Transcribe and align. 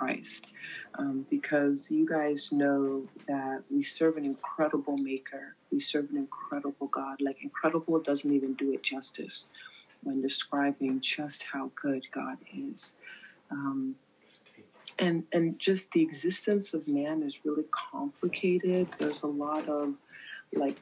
Christ. 0.00 0.46
Um, 0.98 1.26
because 1.30 1.90
you 1.90 2.08
guys 2.08 2.50
know 2.52 3.06
that 3.28 3.62
we 3.70 3.82
serve 3.82 4.16
an 4.16 4.24
incredible 4.24 4.96
maker. 4.96 5.54
We 5.70 5.78
serve 5.78 6.08
an 6.10 6.16
incredible 6.16 6.86
God. 6.88 7.20
Like, 7.20 7.36
incredible 7.42 8.00
doesn't 8.00 8.32
even 8.32 8.54
do 8.54 8.72
it 8.72 8.82
justice 8.82 9.46
when 10.02 10.22
describing 10.22 11.00
just 11.00 11.42
how 11.42 11.70
good 11.74 12.06
God 12.12 12.38
is. 12.54 12.94
Um, 13.50 13.94
and, 14.98 15.24
and 15.32 15.58
just 15.58 15.90
the 15.92 16.02
existence 16.02 16.72
of 16.72 16.88
man 16.88 17.22
is 17.22 17.44
really 17.44 17.64
complicated. 17.70 18.88
There's 18.98 19.22
a 19.22 19.26
lot 19.26 19.68
of 19.68 19.98
like 20.54 20.78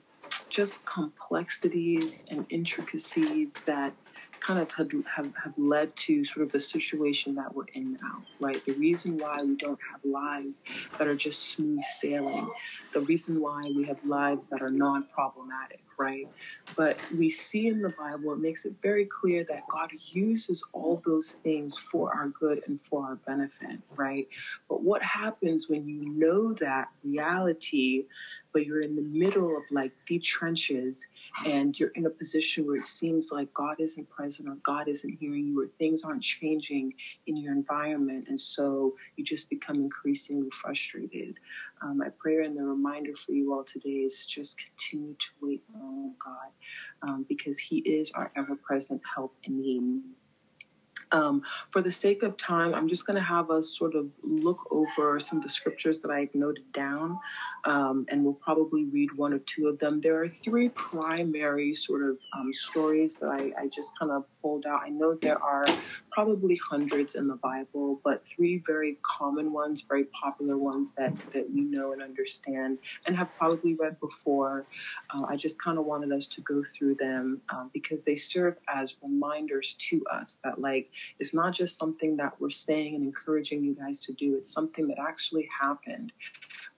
just 0.48 0.84
complexities 0.86 2.24
and 2.30 2.46
intricacies 2.50 3.54
that 3.66 3.92
kind 4.40 4.60
of 4.60 4.70
had, 4.72 4.90
have, 5.06 5.32
have 5.42 5.52
led 5.56 5.94
to 5.96 6.24
sort 6.24 6.44
of 6.46 6.52
the 6.52 6.60
situation 6.60 7.34
that 7.34 7.54
we're 7.54 7.64
in 7.74 7.94
now, 7.94 8.22
right? 8.40 8.62
The 8.64 8.72
reason 8.74 9.18
why 9.18 9.42
we 9.42 9.56
don't 9.56 9.78
have 9.90 10.00
lives 10.04 10.62
that 10.98 11.06
are 11.06 11.14
just 11.14 11.50
smooth 11.50 11.82
sailing, 11.94 12.50
the 12.92 13.00
reason 13.00 13.40
why 13.40 13.62
we 13.74 13.84
have 13.84 13.98
lives 14.04 14.48
that 14.48 14.62
are 14.62 14.70
non 14.70 15.04
problematic, 15.14 15.80
right? 15.98 16.28
But 16.76 16.98
we 17.16 17.30
see 17.30 17.68
in 17.68 17.82
the 17.82 17.90
Bible, 17.90 18.32
it 18.32 18.38
makes 18.38 18.64
it 18.64 18.74
very 18.82 19.06
clear 19.06 19.44
that 19.44 19.66
God 19.68 19.90
uses 20.12 20.64
all 20.72 21.00
those 21.04 21.34
things 21.34 21.76
for 21.76 22.14
our 22.14 22.28
good 22.28 22.62
and 22.66 22.80
for 22.80 23.04
our 23.04 23.16
benefit, 23.16 23.78
right? 23.96 24.28
But 24.68 24.82
what 24.82 25.02
happens 25.02 25.68
when 25.68 25.86
you 25.88 26.08
know 26.08 26.52
that 26.54 26.88
reality 27.04 28.06
but 28.52 28.66
you're 28.66 28.82
in 28.82 28.96
the 28.96 29.02
middle 29.02 29.56
of 29.56 29.62
like 29.70 29.92
deep 30.06 30.22
trenches 30.22 31.06
and 31.44 31.78
you're 31.78 31.92
in 31.94 32.06
a 32.06 32.10
position 32.10 32.66
where 32.66 32.76
it 32.76 32.86
seems 32.86 33.30
like 33.30 33.52
God 33.54 33.76
isn't 33.78 34.08
present 34.08 34.48
or 34.48 34.56
God 34.62 34.88
isn't 34.88 35.18
hearing 35.20 35.46
you 35.46 35.62
or 35.62 35.68
things 35.78 36.02
aren't 36.02 36.22
changing 36.22 36.94
in 37.26 37.36
your 37.36 37.52
environment. 37.52 38.28
And 38.28 38.40
so 38.40 38.94
you 39.16 39.24
just 39.24 39.48
become 39.50 39.76
increasingly 39.76 40.50
frustrated. 40.50 41.36
Um, 41.82 41.98
my 41.98 42.08
prayer 42.18 42.42
and 42.42 42.56
the 42.56 42.64
reminder 42.64 43.14
for 43.14 43.32
you 43.32 43.52
all 43.52 43.64
today 43.64 43.90
is 43.90 44.26
just 44.26 44.58
continue 44.58 45.14
to 45.14 45.26
wait 45.40 45.62
on 45.74 46.14
God 46.24 46.50
um, 47.02 47.26
because 47.28 47.58
He 47.58 47.78
is 47.78 48.10
our 48.12 48.32
ever 48.36 48.56
present 48.56 49.00
help 49.14 49.36
in 49.44 49.60
need. 49.60 50.02
Um, 51.12 51.42
for 51.70 51.82
the 51.82 51.90
sake 51.90 52.22
of 52.22 52.36
time, 52.36 52.74
I'm 52.74 52.88
just 52.88 53.06
going 53.06 53.16
to 53.16 53.22
have 53.22 53.50
us 53.50 53.76
sort 53.76 53.94
of 53.94 54.14
look 54.22 54.58
over 54.70 55.18
some 55.18 55.38
of 55.38 55.44
the 55.44 55.48
scriptures 55.48 56.00
that 56.00 56.10
I've 56.10 56.34
noted 56.34 56.70
down, 56.72 57.18
um, 57.64 58.06
and 58.08 58.24
we'll 58.24 58.34
probably 58.34 58.84
read 58.84 59.12
one 59.16 59.32
or 59.32 59.38
two 59.40 59.68
of 59.68 59.78
them. 59.78 60.00
There 60.00 60.22
are 60.22 60.28
three 60.28 60.68
primary 60.70 61.74
sort 61.74 62.02
of 62.02 62.18
um, 62.36 62.52
stories 62.52 63.16
that 63.16 63.28
I, 63.28 63.52
I 63.58 63.68
just 63.68 63.98
kind 63.98 64.12
of 64.12 64.24
pulled 64.42 64.66
out. 64.66 64.82
I 64.84 64.88
know 64.88 65.14
there 65.14 65.42
are 65.42 65.66
probably 66.10 66.58
hundreds 66.70 67.14
in 67.14 67.28
the 67.28 67.36
Bible, 67.36 68.00
but 68.04 68.26
three 68.26 68.62
very 68.66 68.98
common 69.02 69.52
ones, 69.52 69.82
very 69.82 70.04
popular 70.04 70.58
ones 70.58 70.92
that, 70.92 71.14
that 71.32 71.50
we 71.50 71.62
know 71.62 71.92
and 71.92 72.02
understand 72.02 72.78
and 73.06 73.16
have 73.16 73.28
probably 73.38 73.74
read 73.74 73.98
before. 74.00 74.66
Uh, 75.10 75.24
I 75.28 75.36
just 75.36 75.60
kind 75.62 75.78
of 75.78 75.84
wanted 75.84 76.12
us 76.12 76.26
to 76.28 76.40
go 76.42 76.62
through 76.64 76.96
them 76.96 77.40
um, 77.50 77.70
because 77.72 78.02
they 78.02 78.16
serve 78.16 78.56
as 78.68 78.96
reminders 79.02 79.74
to 79.90 80.04
us 80.10 80.38
that, 80.44 80.60
like, 80.60 80.90
it's 81.18 81.34
not 81.34 81.52
just 81.52 81.78
something 81.78 82.16
that 82.16 82.32
we're 82.40 82.50
saying 82.50 82.94
and 82.94 83.04
encouraging 83.04 83.62
you 83.64 83.74
guys 83.74 84.00
to 84.04 84.12
do, 84.12 84.36
it's 84.36 84.50
something 84.50 84.86
that 84.88 84.98
actually 84.98 85.48
happened 85.60 86.12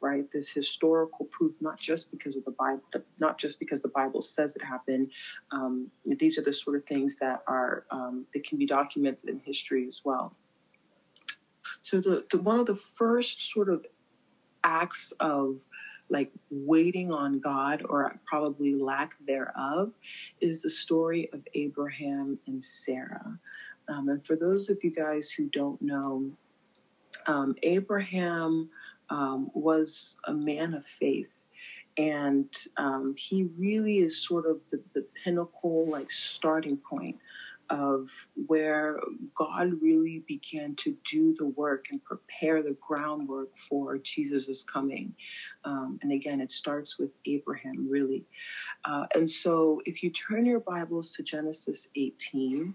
right? 0.00 0.30
This 0.30 0.48
historical 0.48 1.26
proof, 1.26 1.56
not 1.60 1.78
just 1.78 2.10
because 2.10 2.36
of 2.36 2.44
the 2.44 2.52
Bible, 2.52 2.82
not 3.18 3.38
just 3.38 3.58
because 3.58 3.82
the 3.82 3.88
Bible 3.88 4.22
says 4.22 4.56
it 4.56 4.62
happened. 4.62 5.10
Um, 5.52 5.90
these 6.04 6.38
are 6.38 6.42
the 6.42 6.52
sort 6.52 6.76
of 6.76 6.84
things 6.84 7.16
that 7.16 7.42
are 7.46 7.84
um, 7.90 8.26
that 8.32 8.44
can 8.44 8.58
be 8.58 8.66
documented 8.66 9.28
in 9.28 9.40
history 9.40 9.86
as 9.86 10.02
well. 10.04 10.34
So 11.82 12.00
the, 12.00 12.24
the 12.30 12.38
one 12.38 12.60
of 12.60 12.66
the 12.66 12.76
first 12.76 13.52
sort 13.52 13.68
of 13.68 13.86
acts 14.64 15.12
of 15.20 15.66
like 16.10 16.30
waiting 16.50 17.12
on 17.12 17.38
God 17.38 17.82
or 17.88 18.18
probably 18.26 18.74
lack 18.74 19.14
thereof 19.26 19.92
is 20.40 20.62
the 20.62 20.70
story 20.70 21.30
of 21.32 21.46
Abraham 21.54 22.38
and 22.46 22.62
Sarah. 22.62 23.38
Um, 23.88 24.08
and 24.08 24.24
for 24.26 24.36
those 24.36 24.68
of 24.68 24.82
you 24.82 24.90
guys 24.90 25.30
who 25.30 25.48
don't 25.48 25.80
know, 25.80 26.30
um, 27.26 27.54
Abraham 27.62 28.68
um, 29.10 29.50
was 29.54 30.16
a 30.24 30.32
man 30.32 30.74
of 30.74 30.86
faith. 30.86 31.28
And 31.96 32.48
um, 32.76 33.14
he 33.16 33.48
really 33.58 33.98
is 33.98 34.24
sort 34.24 34.46
of 34.46 34.60
the, 34.70 34.80
the 34.94 35.06
pinnacle, 35.22 35.86
like 35.86 36.10
starting 36.10 36.76
point 36.78 37.16
of 37.70 38.10
where 38.46 38.98
God 39.34 39.80
really 39.80 40.24
began 40.26 40.74
to 40.76 40.96
do 41.08 41.34
the 41.38 41.46
work 41.46 41.86
and 41.90 42.02
prepare 42.02 42.62
the 42.62 42.76
groundwork 42.80 43.56
for 43.56 43.96
Jesus' 43.98 44.64
coming. 44.64 45.14
Um, 45.64 45.98
and 46.02 46.10
again, 46.10 46.40
it 46.40 46.50
starts 46.50 46.98
with 46.98 47.10
Abraham, 47.26 47.88
really. 47.88 48.26
Uh, 48.84 49.06
and 49.14 49.30
so 49.30 49.80
if 49.86 50.02
you 50.02 50.10
turn 50.10 50.46
your 50.46 50.60
Bibles 50.60 51.12
to 51.12 51.22
Genesis 51.22 51.88
18, 51.94 52.74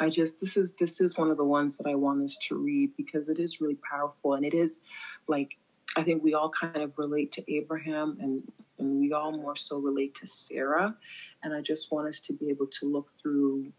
I 0.00 0.10
just 0.10 0.40
this 0.40 0.56
is 0.56 0.74
this 0.74 1.00
is 1.00 1.16
one 1.16 1.30
of 1.30 1.36
the 1.36 1.44
ones 1.44 1.76
that 1.76 1.86
I 1.86 1.94
want 1.94 2.22
us 2.22 2.36
to 2.48 2.56
read 2.56 2.90
because 2.96 3.28
it 3.28 3.38
is 3.38 3.60
really 3.60 3.78
powerful 3.88 4.34
and 4.34 4.44
it 4.44 4.54
is 4.54 4.80
like 5.28 5.56
I 5.96 6.02
think 6.02 6.24
we 6.24 6.34
all 6.34 6.50
kind 6.50 6.76
of 6.78 6.92
relate 6.98 7.32
to 7.32 7.52
Abraham 7.52 8.18
and 8.20 8.42
and 8.78 8.98
we 8.98 9.12
all 9.12 9.32
more 9.32 9.56
so 9.56 9.76
relate 9.76 10.14
to 10.16 10.26
Sarah 10.26 10.96
and 11.42 11.54
I 11.54 11.60
just 11.60 11.92
want 11.92 12.08
us 12.08 12.20
to 12.20 12.32
be 12.32 12.50
able 12.50 12.66
to 12.80 12.90
look 12.90 13.10
through 13.22 13.72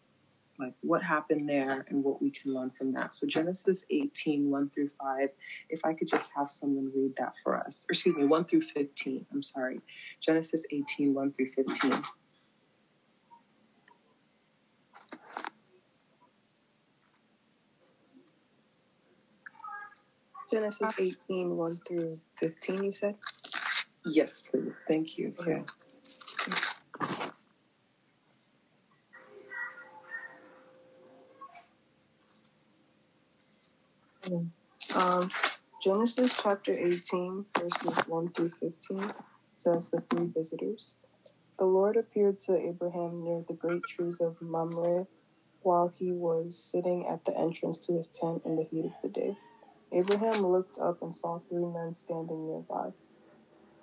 like 0.60 0.74
what 0.82 1.04
happened 1.04 1.50
there 1.50 1.86
and 1.90 2.04
what 2.04 2.22
we 2.22 2.32
can 2.32 2.54
learn 2.54 2.70
from 2.70 2.94
that. 2.94 3.14
So 3.14 3.28
Genesis 3.28 3.84
18, 3.90 4.50
1 4.50 4.70
through 4.70 4.90
5, 5.00 5.30
if 5.70 5.84
I 5.84 5.94
could 5.94 6.08
just 6.08 6.30
have 6.36 6.50
someone 6.50 6.92
read 6.96 7.14
that 7.18 7.34
for 7.44 7.58
us. 7.58 7.86
Or 7.90 7.92
excuse 7.92 8.16
me, 8.16 8.26
1 8.26 8.46
through 8.46 8.62
15. 8.62 9.26
I'm 9.34 9.44
sorry. 9.44 9.82
Genesis 10.22 10.64
18, 10.72 11.14
1 11.14 11.34
through 11.34 11.48
15. 11.48 12.04
Genesis 20.52 20.92
18, 21.00 21.56
1 21.56 21.80
through 21.88 22.20
15, 22.40 22.84
you 22.84 22.92
said? 22.92 23.16
Yes, 24.06 24.42
please. 24.42 24.74
Thank 24.88 25.18
you. 25.18 25.34
Yeah. 25.48 25.62
Um, 34.96 35.30
Genesis 35.84 36.40
chapter 36.42 36.74
18, 36.74 37.46
verses 37.60 37.98
1 38.08 38.30
through 38.32 38.50
15 38.50 39.14
says 39.54 39.88
the 39.90 40.02
three 40.10 40.28
visitors. 40.28 40.98
The 41.58 41.66
Lord 41.66 41.98
appeared 41.98 42.40
to 42.42 42.58
Abraham 42.58 43.24
near 43.24 43.44
the 43.48 43.54
great 43.54 43.84
trees 43.84 44.20
of 44.22 44.42
Mamre 44.42 45.08
while 45.62 45.88
he 45.88 46.12
was 46.12 46.58
sitting 46.58 47.08
at 47.08 47.26
the 47.26 47.38
entrance 47.38 47.78
to 47.80 47.94
his 47.94 48.08
tent 48.08 48.44
in 48.46 48.56
the 48.56 48.64
heat 48.64 48.86
of 48.86 48.94
the 49.02 49.10
day. 49.10 49.38
Abraham 49.96 50.46
looked 50.46 50.78
up 50.78 51.02
and 51.02 51.16
saw 51.16 51.40
three 51.40 51.64
men 51.64 51.94
standing 51.94 52.48
nearby. 52.48 52.90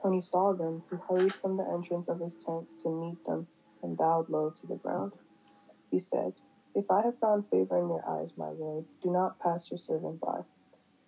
When 0.00 0.12
he 0.12 0.20
saw 0.20 0.52
them, 0.52 0.82
he 0.90 0.96
hurried 1.08 1.32
from 1.32 1.56
the 1.56 1.66
entrance 1.66 2.06
of 2.06 2.20
his 2.20 2.34
tent 2.34 2.66
to 2.80 2.90
meet 2.90 3.24
them 3.24 3.46
and 3.82 3.96
bowed 3.96 4.28
low 4.28 4.50
to 4.50 4.66
the 4.66 4.76
ground. 4.76 5.12
He 5.90 5.98
said, 5.98 6.34
If 6.74 6.90
I 6.90 7.00
have 7.02 7.18
found 7.18 7.46
favor 7.48 7.78
in 7.78 7.88
your 7.88 8.04
eyes, 8.06 8.36
my 8.36 8.50
lord, 8.50 8.84
do 9.02 9.10
not 9.10 9.40
pass 9.40 9.70
your 9.70 9.78
servant 9.78 10.20
by. 10.20 10.42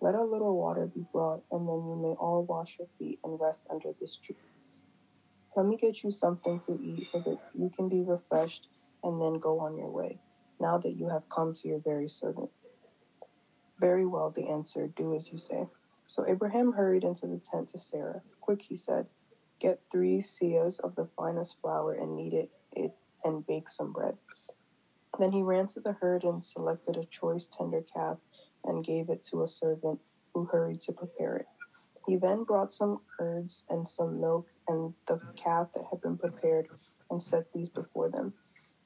Let 0.01 0.15
a 0.15 0.23
little 0.23 0.57
water 0.57 0.87
be 0.87 1.05
brought, 1.11 1.43
and 1.51 1.67
then 1.67 1.85
you 1.87 1.95
may 1.95 2.15
all 2.15 2.43
wash 2.43 2.79
your 2.79 2.87
feet 2.97 3.19
and 3.23 3.39
rest 3.39 3.61
under 3.69 3.91
this 4.01 4.17
tree. 4.17 4.35
Let 5.55 5.67
me 5.67 5.77
get 5.77 6.03
you 6.03 6.11
something 6.11 6.59
to 6.61 6.79
eat 6.81 7.07
so 7.07 7.19
that 7.19 7.37
you 7.53 7.69
can 7.69 7.89
be 7.89 8.01
refreshed 8.01 8.69
and 9.03 9.21
then 9.21 9.39
go 9.39 9.59
on 9.59 9.77
your 9.77 9.89
way, 9.89 10.17
now 10.59 10.79
that 10.79 10.95
you 10.97 11.09
have 11.09 11.29
come 11.29 11.53
to 11.53 11.67
your 11.67 11.79
very 11.79 12.09
servant. 12.09 12.49
Very 13.79 14.05
well, 14.05 14.31
they 14.35 14.45
answered, 14.45 14.95
do 14.95 15.15
as 15.15 15.31
you 15.31 15.37
say. 15.37 15.67
So 16.07 16.25
Abraham 16.27 16.73
hurried 16.73 17.03
into 17.03 17.27
the 17.27 17.39
tent 17.39 17.69
to 17.69 17.79
Sarah. 17.79 18.21
Quick, 18.41 18.61
he 18.61 18.75
said, 18.75 19.07
get 19.59 19.81
three 19.91 20.19
seahs 20.19 20.79
of 20.79 20.95
the 20.95 21.05
finest 21.05 21.59
flour 21.61 21.93
and 21.93 22.15
knead 22.15 22.33
it, 22.33 22.51
it 22.71 22.93
and 23.23 23.45
bake 23.45 23.69
some 23.69 23.91
bread. 23.91 24.17
Then 25.17 25.31
he 25.31 25.41
ran 25.41 25.67
to 25.69 25.79
the 25.79 25.93
herd 25.93 26.23
and 26.23 26.43
selected 26.43 26.97
a 26.97 27.05
choice 27.05 27.47
tender 27.47 27.81
calf 27.81 28.17
and 28.63 28.85
gave 28.85 29.09
it 29.09 29.23
to 29.25 29.43
a 29.43 29.47
servant 29.47 29.99
who 30.33 30.45
hurried 30.45 30.81
to 30.81 30.91
prepare 30.91 31.37
it. 31.37 31.45
He 32.05 32.17
then 32.17 32.43
brought 32.43 32.71
some 32.71 32.99
curds 33.17 33.65
and 33.69 33.87
some 33.87 34.19
milk 34.19 34.49
and 34.67 34.93
the 35.07 35.19
calf 35.35 35.71
that 35.73 35.85
had 35.89 36.01
been 36.01 36.17
prepared 36.17 36.67
and 37.09 37.21
set 37.21 37.51
these 37.53 37.69
before 37.69 38.09
them. 38.09 38.33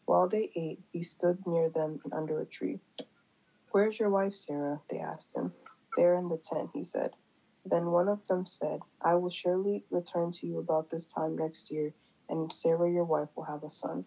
While 0.06 0.30
they 0.30 0.52
ate, 0.56 0.80
he 0.92 1.04
stood 1.04 1.46
near 1.46 1.70
them 1.70 2.00
under 2.12 2.40
a 2.40 2.46
tree. 2.46 2.80
Where's 3.72 4.00
your 4.00 4.10
wife, 4.10 4.34
Sarah? 4.34 4.82
They 4.90 5.00
asked 5.00 5.36
him. 5.36 5.54
There 5.96 6.18
in 6.18 6.30
the 6.30 6.38
tent, 6.38 6.72
he 6.74 6.84
said. 6.84 7.12
Then 7.64 7.92
one 7.92 8.08
of 8.10 8.26
them 8.28 8.46
said, 8.48 8.80
I 9.02 9.16
will 9.16 9.30
surely 9.30 9.84
return 9.92 10.32
to 10.34 10.48
you 10.48 10.58
about 10.58 10.90
this 10.90 11.06
time 11.06 11.38
next 11.38 11.72
year, 11.72 11.94
and 12.28 12.52
Sarah, 12.52 12.90
your 12.90 13.04
wife, 13.04 13.30
will 13.36 13.44
have 13.44 13.64
a 13.64 13.70
son. 13.70 14.06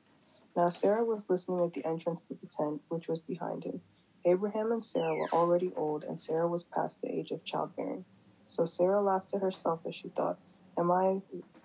Now 0.56 0.68
Sarah 0.70 1.04
was 1.04 1.30
listening 1.30 1.64
at 1.64 1.74
the 1.74 1.84
entrance 1.84 2.20
to 2.28 2.34
the 2.34 2.48
tent, 2.48 2.82
which 2.88 3.08
was 3.08 3.20
behind 3.20 3.64
him. 3.64 3.80
Abraham 4.24 4.72
and 4.72 4.84
Sarah 4.84 5.14
were 5.16 5.32
already 5.32 5.72
old, 5.76 6.04
and 6.04 6.20
Sarah 6.20 6.48
was 6.48 6.64
past 6.64 7.00
the 7.00 7.12
age 7.12 7.30
of 7.30 7.44
childbearing. 7.44 8.04
So 8.46 8.66
Sarah 8.66 9.00
laughed 9.00 9.30
to 9.30 9.38
herself 9.38 9.80
as 9.86 9.94
she 9.94 10.08
thought, 10.08 10.38
Am 10.76 10.90
I, 10.90 11.20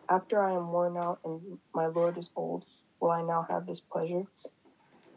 after 0.09 0.39
I 0.39 0.53
am 0.53 0.71
worn 0.71 0.97
out 0.97 1.19
and 1.25 1.59
my 1.73 1.87
Lord 1.87 2.17
is 2.17 2.29
old, 2.35 2.65
will 2.99 3.11
I 3.11 3.21
now 3.23 3.45
have 3.49 3.65
this 3.65 3.79
pleasure? 3.79 4.23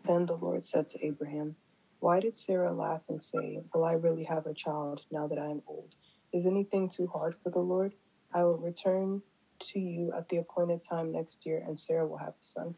Then 0.05 0.27
the 0.27 0.37
Lord 0.37 0.67
said 0.67 0.89
to 0.91 1.07
Abraham, 1.07 1.57
Why 2.01 2.21
did 2.21 2.37
Sarah 2.39 2.73
laugh 2.73 3.03
and 3.09 3.23
say, 3.23 3.61
Will 3.73 3.85
I 3.85 3.93
really 3.93 4.25
have 4.25 4.47
a 4.47 4.55
child 4.55 5.03
now 5.11 5.27
that 5.29 5.39
I 5.39 5.47
am 5.47 5.63
old? 5.67 5.95
Is 6.33 6.47
anything 6.47 6.89
too 6.89 7.07
hard 7.07 7.37
for 7.43 7.51
the 7.51 7.61
Lord? 7.61 7.95
I 8.33 8.45
will 8.45 8.59
return 8.59 9.23
to 9.61 9.79
you 9.79 10.13
at 10.17 10.29
the 10.29 10.39
appointed 10.39 10.83
time 10.83 11.13
next 11.13 11.45
year, 11.45 11.63
and 11.65 11.79
Sarah 11.79 12.07
will 12.07 12.19
have 12.19 12.35
a 12.41 12.43
son. 12.43 12.75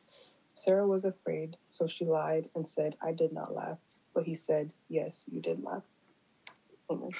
Sarah 0.55 0.87
was 0.87 1.05
afraid, 1.05 1.57
so 1.71 1.87
she 1.87 2.05
lied 2.05 2.49
and 2.55 2.69
said, 2.69 2.97
I 3.01 3.13
did 3.13 3.33
not 3.33 3.55
laugh. 3.55 3.79
But 4.15 4.25
he 4.25 4.35
said, 4.35 4.73
Yes, 4.89 5.27
you 5.31 5.41
did 5.41 5.63
laugh. 5.63 5.85
Amen. 6.91 7.11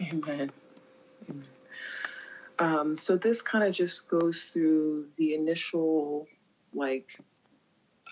Amen. 0.00 0.52
Amen. 1.28 1.44
Um, 2.58 2.98
so 2.98 3.16
this 3.16 3.40
kind 3.40 3.64
of 3.64 3.72
just 3.72 4.08
goes 4.08 4.44
through 4.52 5.08
the 5.16 5.34
initial, 5.34 6.26
like, 6.74 7.18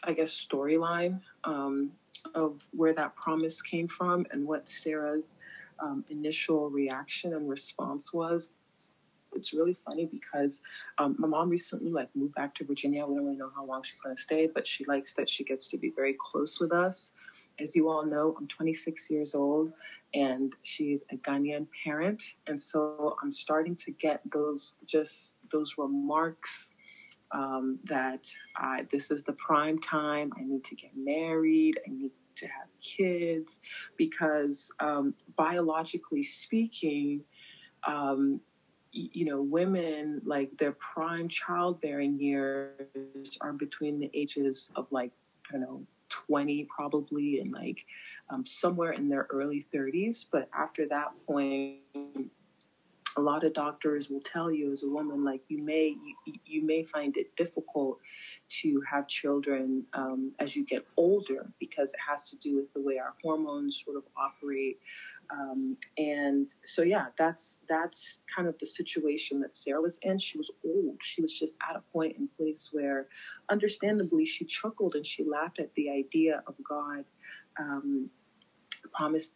I 0.02 0.14
guess, 0.14 0.32
storyline 0.32 1.20
um, 1.44 1.92
of 2.38 2.66
where 2.72 2.94
that 2.94 3.14
promise 3.16 3.60
came 3.60 3.88
from 3.88 4.24
and 4.30 4.46
what 4.46 4.68
Sarah's 4.68 5.34
um, 5.80 6.04
initial 6.08 6.70
reaction 6.70 7.34
and 7.34 7.48
response 7.48 8.12
was. 8.12 8.50
It's 9.34 9.52
really 9.52 9.74
funny 9.74 10.06
because 10.06 10.62
um, 10.96 11.14
my 11.18 11.28
mom 11.28 11.50
recently 11.50 11.90
like 11.90 12.08
moved 12.14 12.34
back 12.34 12.54
to 12.56 12.64
Virginia. 12.64 13.04
We 13.06 13.16
don't 13.16 13.26
really 13.26 13.36
know 13.36 13.50
how 13.54 13.64
long 13.64 13.82
she's 13.82 14.00
going 14.00 14.16
to 14.16 14.22
stay, 14.22 14.48
but 14.52 14.66
she 14.66 14.84
likes 14.86 15.12
that 15.14 15.28
she 15.28 15.44
gets 15.44 15.68
to 15.68 15.76
be 15.76 15.92
very 15.94 16.16
close 16.18 16.58
with 16.58 16.72
us. 16.72 17.12
As 17.60 17.76
you 17.76 17.88
all 17.88 18.06
know, 18.06 18.34
I'm 18.38 18.46
26 18.46 19.10
years 19.10 19.34
old 19.34 19.72
and 20.14 20.54
she's 20.62 21.04
a 21.12 21.16
Ghanaian 21.16 21.66
parent. 21.84 22.22
And 22.46 22.58
so 22.58 23.16
I'm 23.22 23.32
starting 23.32 23.76
to 23.76 23.90
get 23.90 24.22
those 24.32 24.76
just 24.86 25.34
those 25.50 25.74
remarks 25.76 26.70
um, 27.32 27.78
that 27.84 28.26
I, 28.56 28.86
this 28.90 29.10
is 29.10 29.22
the 29.22 29.32
prime 29.34 29.78
time. 29.78 30.32
I 30.36 30.44
need 30.44 30.64
to 30.64 30.74
get 30.74 30.92
married. 30.96 31.78
I 31.86 31.90
need 31.90 32.12
to 32.38 32.46
have 32.46 32.68
kids 32.80 33.60
because 33.96 34.70
um, 34.80 35.14
biologically 35.36 36.22
speaking, 36.22 37.22
um, 37.84 38.40
you 38.92 39.24
know, 39.24 39.42
women 39.42 40.20
like 40.24 40.56
their 40.56 40.72
prime 40.72 41.28
childbearing 41.28 42.18
years 42.18 43.38
are 43.40 43.52
between 43.52 44.00
the 44.00 44.10
ages 44.14 44.70
of 44.76 44.86
like 44.90 45.12
I 45.48 45.52
don't 45.52 45.60
know 45.60 45.82
20 46.08 46.66
probably 46.74 47.40
and 47.40 47.52
like 47.52 47.84
um, 48.30 48.44
somewhere 48.44 48.92
in 48.92 49.08
their 49.08 49.26
early 49.30 49.66
30s. 49.74 50.24
But 50.30 50.48
after 50.54 50.86
that 50.88 51.12
point, 51.26 51.80
a 53.18 53.20
lot 53.20 53.42
of 53.42 53.52
doctors 53.52 54.08
will 54.08 54.20
tell 54.20 54.50
you 54.50 54.70
as 54.70 54.84
a 54.84 54.88
woman 54.88 55.24
like 55.24 55.42
you 55.48 55.60
may 55.60 55.96
you, 56.24 56.34
you 56.46 56.64
may 56.64 56.84
find 56.84 57.16
it 57.16 57.34
difficult 57.36 57.98
to 58.48 58.80
have 58.88 59.08
children 59.08 59.84
um, 59.92 60.32
as 60.38 60.54
you 60.54 60.64
get 60.64 60.86
older 60.96 61.50
because 61.58 61.90
it 61.90 61.98
has 62.08 62.30
to 62.30 62.36
do 62.36 62.54
with 62.54 62.72
the 62.72 62.80
way 62.80 62.96
our 62.96 63.14
hormones 63.22 63.82
sort 63.84 63.96
of 63.96 64.04
operate. 64.16 64.78
Um, 65.30 65.76
and 65.98 66.46
so 66.62 66.82
yeah 66.82 67.06
that's 67.18 67.58
that's 67.68 68.20
kind 68.34 68.48
of 68.48 68.56
the 68.60 68.66
situation 68.66 69.40
that 69.40 69.52
sarah 69.52 69.82
was 69.82 69.98
in. 70.02 70.18
She 70.18 70.38
was 70.38 70.50
old. 70.64 70.98
She 71.02 71.20
was 71.20 71.36
just 71.36 71.56
at 71.68 71.76
a 71.76 71.82
point 71.92 72.16
in 72.16 72.28
place 72.36 72.70
where 72.72 73.08
understandably 73.50 74.24
she 74.24 74.44
chuckled 74.44 74.94
and 74.94 75.04
she 75.04 75.24
laughed 75.24 75.58
at 75.58 75.74
the 75.74 75.90
idea 75.90 76.42
of 76.46 76.54
god 76.66 77.04
um, 77.58 78.10
promised 78.94 79.34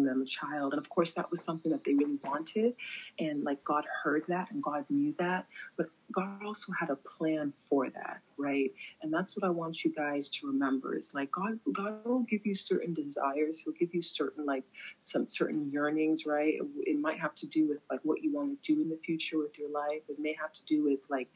them 0.00 0.22
a 0.22 0.24
child. 0.24 0.72
And 0.72 0.80
of 0.80 0.88
course, 0.88 1.14
that 1.14 1.30
was 1.30 1.42
something 1.42 1.70
that 1.72 1.84
they 1.84 1.94
really 1.94 2.18
wanted. 2.24 2.74
And 3.18 3.44
like 3.44 3.62
God 3.64 3.84
heard 4.02 4.24
that 4.28 4.50
and 4.50 4.62
God 4.62 4.84
knew 4.88 5.14
that. 5.18 5.46
But 5.76 5.86
God 6.12 6.44
also 6.44 6.72
had 6.78 6.90
a 6.90 6.96
plan 6.96 7.52
for 7.56 7.88
that, 7.90 8.20
right? 8.36 8.70
And 9.02 9.12
that's 9.12 9.36
what 9.36 9.44
I 9.44 9.50
want 9.50 9.84
you 9.84 9.92
guys 9.92 10.28
to 10.30 10.46
remember 10.46 10.96
is 10.96 11.12
like 11.14 11.30
God 11.30 11.58
God 11.72 12.04
will 12.04 12.24
give 12.24 12.44
you 12.44 12.54
certain 12.54 12.92
desires. 12.92 13.58
He'll 13.58 13.74
give 13.74 13.94
you 13.94 14.02
certain 14.02 14.44
like 14.44 14.64
some 14.98 15.28
certain 15.28 15.70
yearnings, 15.70 16.26
right? 16.26 16.54
It, 16.54 16.62
it 16.86 17.00
might 17.00 17.18
have 17.18 17.34
to 17.36 17.46
do 17.46 17.68
with 17.68 17.78
like 17.90 18.00
what 18.02 18.22
you 18.22 18.32
want 18.32 18.62
to 18.62 18.74
do 18.74 18.80
in 18.80 18.88
the 18.88 18.98
future 19.04 19.38
with 19.38 19.58
your 19.58 19.70
life. 19.70 20.02
It 20.08 20.18
may 20.18 20.36
have 20.40 20.52
to 20.52 20.64
do 20.66 20.84
with 20.84 21.00
like 21.08 21.28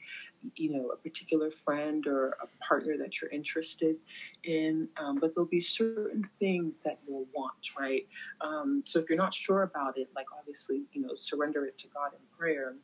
you 0.54 0.72
know 0.72 0.90
a 0.90 0.96
particular 0.96 1.50
friend 1.50 2.06
or 2.06 2.36
a 2.42 2.64
partner 2.64 2.96
that 2.98 3.20
you're 3.20 3.30
interested 3.30 3.96
in. 4.44 4.88
Um, 4.96 5.18
but 5.20 5.34
there'll 5.34 5.48
be 5.48 5.60
certain 5.60 6.28
things 6.38 6.78
that 6.84 6.98
you'll 7.06 7.26
want, 7.34 7.70
right? 7.78 8.06
Um, 8.40 8.82
so 8.84 8.98
if 9.00 9.08
you're 9.08 9.18
not 9.18 9.34
sure 9.34 9.62
about 9.62 9.98
it, 9.98 10.08
like 10.14 10.26
obviously 10.38 10.82
you 10.92 11.02
know 11.02 11.14
surrender 11.16 11.64
it 11.66 11.78
to 11.78 11.88
God 11.88 12.12
in 12.12 12.20
prayer 12.36 12.76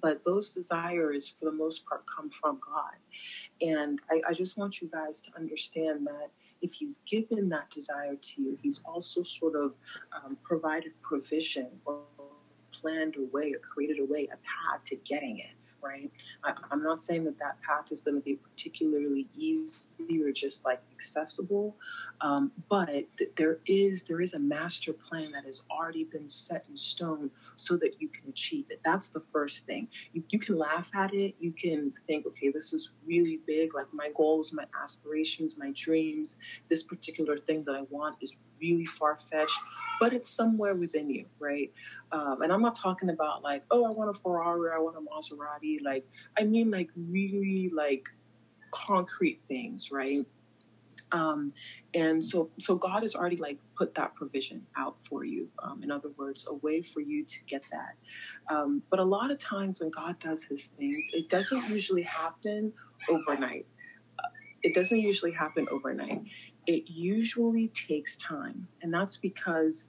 but 0.00 0.24
those 0.24 0.50
desires 0.50 1.34
for 1.38 1.46
the 1.46 1.52
most 1.52 1.86
part 1.86 2.04
come 2.06 2.30
from 2.30 2.58
god. 2.64 2.96
And 3.60 4.00
I, 4.10 4.20
I, 4.28 4.34
just 4.34 4.56
want 4.58 4.80
you 4.80 4.88
guys 4.92 5.20
to 5.22 5.30
understand 5.36 6.06
that 6.06 6.30
if 6.60 6.72
he's 6.72 6.98
given 7.06 7.48
that 7.50 7.70
desire 7.70 8.16
to 8.16 8.42
you 8.42 8.58
he's 8.62 8.80
also 8.84 9.22
sort 9.22 9.54
of 9.54 9.74
um, 10.12 10.36
provided 10.42 10.92
provision 11.00 11.68
or 11.84 12.02
planned 12.72 13.16
a 13.16 13.24
way 13.36 13.52
or 13.52 13.58
created 13.58 13.98
a 13.98 14.04
way 14.04 14.28
a 14.32 14.36
path 14.36 14.84
to 14.84 14.96
getting 14.96 15.38
it 15.38 15.65
right? 15.86 16.10
I, 16.44 16.52
am 16.72 16.82
not 16.82 17.00
saying 17.00 17.24
that 17.24 17.38
that 17.38 17.60
path 17.62 17.92
is 17.92 18.00
going 18.00 18.16
to 18.16 18.20
be 18.20 18.36
particularly 18.36 19.28
easy 19.34 20.22
or 20.22 20.32
just 20.32 20.64
like 20.64 20.80
accessible, 20.92 21.76
um, 22.20 22.52
but 22.68 22.88
th- 22.88 23.30
there 23.36 23.58
is 23.66 24.04
there 24.04 24.20
is 24.20 24.34
a 24.34 24.38
master 24.38 24.92
plan 24.92 25.32
that 25.32 25.44
has 25.44 25.62
already 25.70 26.04
been 26.04 26.28
set 26.28 26.66
in 26.68 26.76
stone 26.76 27.30
so 27.56 27.76
that 27.76 28.00
you 28.00 28.08
can 28.08 28.28
achieve 28.28 28.66
it. 28.70 28.80
That's 28.84 29.08
the 29.08 29.22
first 29.32 29.66
thing. 29.66 29.88
You, 30.12 30.22
you 30.30 30.38
can 30.38 30.58
laugh 30.58 30.90
at 30.94 31.14
it. 31.14 31.34
You 31.38 31.52
can 31.52 31.92
think, 32.06 32.26
okay, 32.26 32.50
this 32.50 32.72
is 32.72 32.90
really 33.04 33.40
big. 33.46 33.74
Like 33.74 33.86
my 33.92 34.10
goals, 34.16 34.52
my 34.52 34.64
aspirations, 34.82 35.56
my 35.58 35.72
dreams. 35.74 36.38
This 36.68 36.82
particular 36.82 37.36
thing 37.36 37.64
that 37.64 37.74
I 37.74 37.82
want 37.90 38.16
is 38.20 38.36
really 38.60 38.86
far 38.86 39.16
fetched 39.16 39.58
but 40.00 40.12
it's 40.12 40.28
somewhere 40.28 40.74
within 40.74 41.10
you, 41.10 41.26
right? 41.38 41.72
Um, 42.12 42.42
and 42.42 42.52
I'm 42.52 42.62
not 42.62 42.76
talking 42.76 43.10
about 43.10 43.42
like, 43.42 43.64
oh, 43.70 43.84
I 43.84 43.90
want 43.90 44.10
a 44.10 44.14
Ferrari, 44.18 44.70
I 44.74 44.78
want 44.78 44.96
a 44.96 45.00
Maserati. 45.00 45.78
Like, 45.82 46.06
I 46.38 46.44
mean, 46.44 46.70
like 46.70 46.90
really 46.96 47.70
like 47.74 48.08
concrete 48.70 49.40
things, 49.48 49.90
right? 49.90 50.24
Um, 51.12 51.52
and 51.94 52.24
so, 52.24 52.50
so 52.58 52.74
God 52.74 53.02
has 53.02 53.14
already 53.14 53.36
like 53.36 53.58
put 53.76 53.94
that 53.94 54.14
provision 54.14 54.66
out 54.76 54.98
for 54.98 55.24
you. 55.24 55.48
Um, 55.62 55.82
in 55.82 55.90
other 55.90 56.10
words, 56.16 56.46
a 56.48 56.54
way 56.54 56.82
for 56.82 57.00
you 57.00 57.24
to 57.24 57.38
get 57.46 57.62
that. 57.70 58.54
Um, 58.54 58.82
but 58.90 58.98
a 58.98 59.04
lot 59.04 59.30
of 59.30 59.38
times 59.38 59.80
when 59.80 59.90
God 59.90 60.18
does 60.18 60.42
His 60.42 60.66
things, 60.78 61.04
it 61.12 61.28
doesn't 61.28 61.68
usually 61.70 62.02
happen 62.02 62.72
overnight. 63.08 63.66
It 64.62 64.74
doesn't 64.74 64.98
usually 64.98 65.30
happen 65.30 65.68
overnight 65.70 66.22
it 66.66 66.84
usually 66.88 67.68
takes 67.68 68.16
time. 68.16 68.66
And 68.82 68.92
that's 68.92 69.16
because 69.16 69.88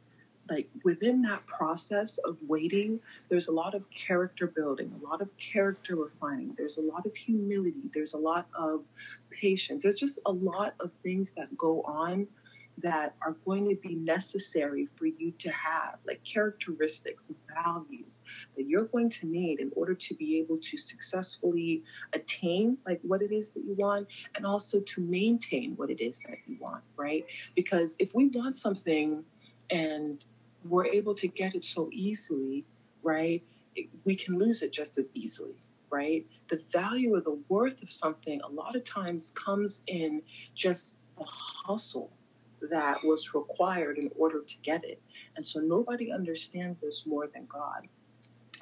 like 0.49 0.69
within 0.83 1.21
that 1.23 1.45
process 1.45 2.17
of 2.19 2.37
waiting, 2.47 2.99
there's 3.29 3.47
a 3.47 3.51
lot 3.51 3.73
of 3.75 3.89
character 3.89 4.47
building, 4.47 4.93
a 5.01 5.05
lot 5.05 5.21
of 5.21 5.29
character 5.37 5.95
refining, 5.95 6.53
there's 6.57 6.77
a 6.77 6.81
lot 6.81 7.05
of 7.05 7.13
humility, 7.15 7.89
there's 7.93 8.13
a 8.13 8.17
lot 8.17 8.47
of 8.57 8.83
patience, 9.29 9.83
there's 9.83 9.99
just 9.99 10.19
a 10.25 10.31
lot 10.31 10.73
of 10.79 10.91
things 11.03 11.31
that 11.31 11.55
go 11.57 11.81
on 11.81 12.27
that 12.79 13.15
are 13.21 13.35
going 13.45 13.67
to 13.67 13.75
be 13.75 13.95
necessary 13.95 14.87
for 14.93 15.05
you 15.05 15.31
to 15.39 15.51
have, 15.51 15.97
like 16.05 16.23
characteristics 16.23 17.27
and 17.27 17.37
values 17.63 18.21
that 18.55 18.67
you're 18.67 18.85
going 18.85 19.09
to 19.09 19.25
need 19.25 19.59
in 19.59 19.71
order 19.75 19.95
to 19.95 20.13
be 20.15 20.37
able 20.37 20.57
to 20.57 20.77
successfully 20.77 21.83
attain 22.13 22.77
like 22.85 22.99
what 23.01 23.21
it 23.21 23.31
is 23.31 23.49
that 23.49 23.63
you 23.65 23.73
want 23.73 24.07
and 24.35 24.45
also 24.45 24.79
to 24.81 25.01
maintain 25.01 25.73
what 25.75 25.89
it 25.89 26.01
is 26.01 26.19
that 26.19 26.37
you 26.45 26.55
want, 26.59 26.83
right? 26.95 27.25
Because 27.55 27.95
if 27.99 28.13
we 28.13 28.27
want 28.27 28.55
something 28.55 29.23
and 29.69 30.23
we're 30.63 30.85
able 30.85 31.15
to 31.15 31.27
get 31.27 31.55
it 31.55 31.65
so 31.65 31.89
easily, 31.91 32.65
right? 33.01 33.43
we 34.05 34.15
can 34.15 34.37
lose 34.37 34.61
it 34.61 34.71
just 34.71 34.97
as 34.97 35.11
easily, 35.13 35.55
right? 35.89 36.25
The 36.47 36.61
value 36.71 37.13
or 37.15 37.21
the 37.21 37.39
worth 37.49 37.81
of 37.83 37.91
something 37.91 38.41
a 38.41 38.47
lot 38.47 38.75
of 38.75 38.83
times 38.83 39.31
comes 39.35 39.81
in 39.87 40.21
just 40.55 40.97
the 41.17 41.25
hustle 41.25 42.11
that 42.69 43.03
was 43.03 43.33
required 43.33 43.97
in 43.97 44.09
order 44.17 44.41
to 44.41 44.55
get 44.63 44.83
it. 44.83 45.01
And 45.35 45.45
so 45.45 45.59
nobody 45.59 46.11
understands 46.11 46.81
this 46.81 47.05
more 47.05 47.27
than 47.27 47.45
God. 47.45 47.87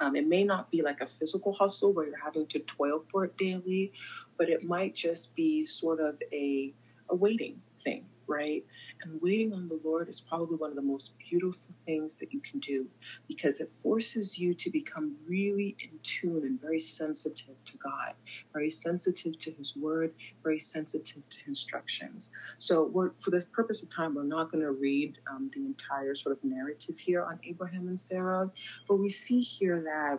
Um, 0.00 0.14
it 0.14 0.26
may 0.26 0.44
not 0.44 0.70
be 0.70 0.82
like 0.82 1.00
a 1.00 1.06
physical 1.06 1.54
hustle 1.54 1.92
where 1.92 2.06
you're 2.06 2.22
having 2.22 2.46
to 2.48 2.58
toil 2.60 3.02
for 3.10 3.24
it 3.24 3.36
daily, 3.38 3.92
but 4.36 4.50
it 4.50 4.64
might 4.64 4.94
just 4.94 5.34
be 5.34 5.64
sort 5.64 6.00
of 6.00 6.20
a, 6.32 6.74
a 7.08 7.14
waiting 7.14 7.60
thing, 7.80 8.04
right? 8.26 8.64
And 9.02 9.20
waiting 9.22 9.52
on 9.52 9.68
the 9.68 9.80
Lord 9.84 10.08
is 10.08 10.20
probably 10.20 10.56
one 10.56 10.70
of 10.70 10.76
the 10.76 10.82
most 10.82 11.12
beautiful 11.18 11.74
things 11.84 12.14
that 12.14 12.32
you 12.32 12.40
can 12.40 12.60
do 12.60 12.86
because 13.28 13.60
it 13.60 13.70
forces 13.82 14.38
you 14.38 14.54
to 14.54 14.70
become 14.70 15.16
really 15.26 15.76
in 15.80 15.98
tune 16.02 16.42
and 16.44 16.60
very 16.60 16.78
sensitive 16.78 17.56
to 17.64 17.76
God, 17.78 18.14
very 18.52 18.70
sensitive 18.70 19.38
to 19.38 19.52
His 19.52 19.76
Word, 19.76 20.12
very 20.42 20.58
sensitive 20.58 21.28
to 21.28 21.38
instructions. 21.46 22.30
So, 22.58 23.12
for 23.18 23.30
this 23.30 23.44
purpose 23.44 23.82
of 23.82 23.94
time, 23.94 24.14
we're 24.14 24.24
not 24.24 24.50
going 24.50 24.64
to 24.64 24.72
read 24.72 25.18
um, 25.30 25.50
the 25.54 25.64
entire 25.64 26.14
sort 26.14 26.36
of 26.36 26.44
narrative 26.44 26.98
here 26.98 27.22
on 27.22 27.38
Abraham 27.44 27.88
and 27.88 27.98
Sarah, 27.98 28.48
but 28.88 28.96
we 28.96 29.08
see 29.08 29.40
here 29.40 29.80
that 29.82 30.18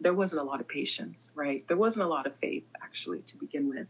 there 0.00 0.14
wasn't 0.14 0.40
a 0.40 0.44
lot 0.44 0.60
of 0.60 0.68
patience, 0.68 1.30
right? 1.34 1.66
There 1.68 1.76
wasn't 1.76 2.04
a 2.04 2.08
lot 2.08 2.26
of 2.26 2.36
faith, 2.36 2.64
actually, 2.82 3.20
to 3.20 3.36
begin 3.36 3.68
with. 3.68 3.86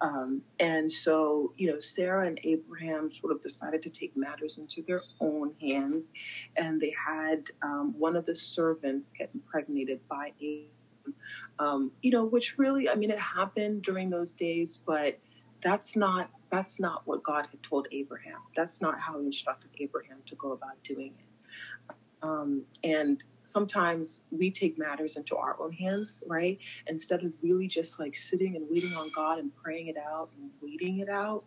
Um, 0.00 0.42
and 0.60 0.92
so, 0.92 1.52
you 1.56 1.72
know, 1.72 1.78
Sarah 1.78 2.26
and 2.26 2.38
Abraham 2.44 3.10
sort 3.10 3.32
of 3.32 3.42
decided 3.42 3.82
to 3.82 3.90
take 3.90 4.16
matters 4.16 4.58
into 4.58 4.82
their 4.82 5.02
own 5.20 5.52
hands. 5.60 6.12
And 6.56 6.80
they 6.80 6.94
had 7.06 7.44
um, 7.62 7.94
one 7.98 8.16
of 8.16 8.26
the 8.26 8.34
servants 8.34 9.12
get 9.16 9.30
impregnated 9.34 10.00
by 10.08 10.32
Abraham, 10.40 11.14
um, 11.58 11.92
you 12.02 12.10
know, 12.10 12.24
which 12.24 12.58
really, 12.58 12.88
I 12.88 12.94
mean, 12.94 13.10
it 13.10 13.18
happened 13.18 13.82
during 13.82 14.10
those 14.10 14.32
days, 14.32 14.78
but 14.84 15.18
that's 15.62 15.96
not 15.96 16.30
that's 16.48 16.78
not 16.78 17.02
what 17.06 17.24
God 17.24 17.46
had 17.50 17.60
told 17.62 17.88
Abraham. 17.90 18.38
That's 18.54 18.80
not 18.80 19.00
how 19.00 19.18
he 19.18 19.26
instructed 19.26 19.70
Abraham 19.80 20.18
to 20.26 20.36
go 20.36 20.52
about 20.52 20.80
doing 20.84 21.14
it. 21.18 21.94
Um, 22.22 22.62
and 22.84 23.22
sometimes 23.46 24.22
we 24.32 24.50
take 24.50 24.76
matters 24.76 25.16
into 25.16 25.36
our 25.36 25.56
own 25.60 25.72
hands, 25.72 26.22
right? 26.26 26.58
Instead 26.88 27.22
of 27.24 27.32
really 27.42 27.68
just 27.68 28.00
like 28.00 28.16
sitting 28.16 28.56
and 28.56 28.66
waiting 28.68 28.92
on 28.94 29.08
God 29.14 29.38
and 29.38 29.54
praying 29.54 29.86
it 29.86 29.96
out 29.96 30.30
and 30.36 30.50
waiting 30.60 30.98
it 30.98 31.08
out, 31.08 31.44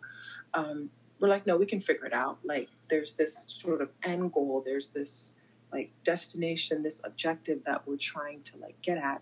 um, 0.54 0.88
we're 1.20 1.28
like, 1.28 1.46
no, 1.46 1.58
we 1.58 1.66
can 1.66 1.80
figure 1.80 2.06
it 2.06 2.14
out. 2.14 2.38
Like 2.42 2.68
there's 2.88 3.12
this 3.12 3.44
sort 3.48 3.82
of 3.82 3.90
end 4.02 4.32
goal, 4.32 4.62
there's 4.64 4.88
this 4.88 5.34
like 5.72 5.92
destination, 6.02 6.82
this 6.82 7.02
objective 7.04 7.60
that 7.66 7.86
we're 7.86 7.98
trying 7.98 8.42
to 8.44 8.56
like 8.56 8.80
get 8.80 8.96
at. 8.96 9.20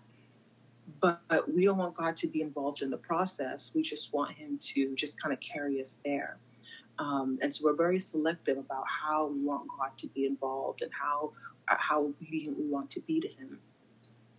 But, 1.01 1.21
but 1.27 1.53
we 1.53 1.65
don't 1.65 1.77
want 1.77 1.95
God 1.95 2.15
to 2.17 2.27
be 2.27 2.41
involved 2.41 2.81
in 2.81 2.89
the 2.89 2.97
process. 2.97 3.71
We 3.75 3.81
just 3.81 4.13
want 4.13 4.31
Him 4.31 4.57
to 4.73 4.95
just 4.95 5.21
kind 5.21 5.33
of 5.33 5.39
carry 5.41 5.81
us 5.81 5.97
there. 6.05 6.39
Um, 6.97 7.39
and 7.41 7.53
so 7.53 7.65
we're 7.65 7.75
very 7.75 7.99
selective 7.99 8.57
about 8.57 8.83
how 8.87 9.27
we 9.27 9.41
want 9.41 9.67
God 9.77 9.91
to 9.99 10.07
be 10.07 10.25
involved 10.25 10.81
and 10.81 10.91
how 10.91 11.31
how 11.77 12.05
obedient 12.05 12.57
we 12.57 12.65
want 12.65 12.89
to 12.91 13.01
be 13.01 13.19
to 13.19 13.27
Him. 13.27 13.59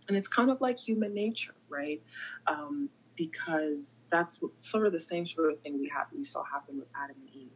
And 0.07 0.17
it's 0.17 0.27
kind 0.27 0.49
of 0.49 0.59
like 0.61 0.79
human 0.79 1.13
nature, 1.13 1.53
right? 1.69 2.01
Um, 2.47 2.89
because 3.15 3.99
that's 4.11 4.41
what, 4.41 4.51
sort 4.59 4.87
of 4.87 4.93
the 4.93 4.99
same 4.99 5.27
sort 5.27 5.53
of 5.53 5.59
thing 5.61 5.79
we 5.79 5.89
have 5.89 6.07
we 6.15 6.23
saw 6.23 6.43
happen 6.43 6.77
with 6.77 6.87
Adam 6.95 7.15
and 7.19 7.35
Eve. 7.35 7.51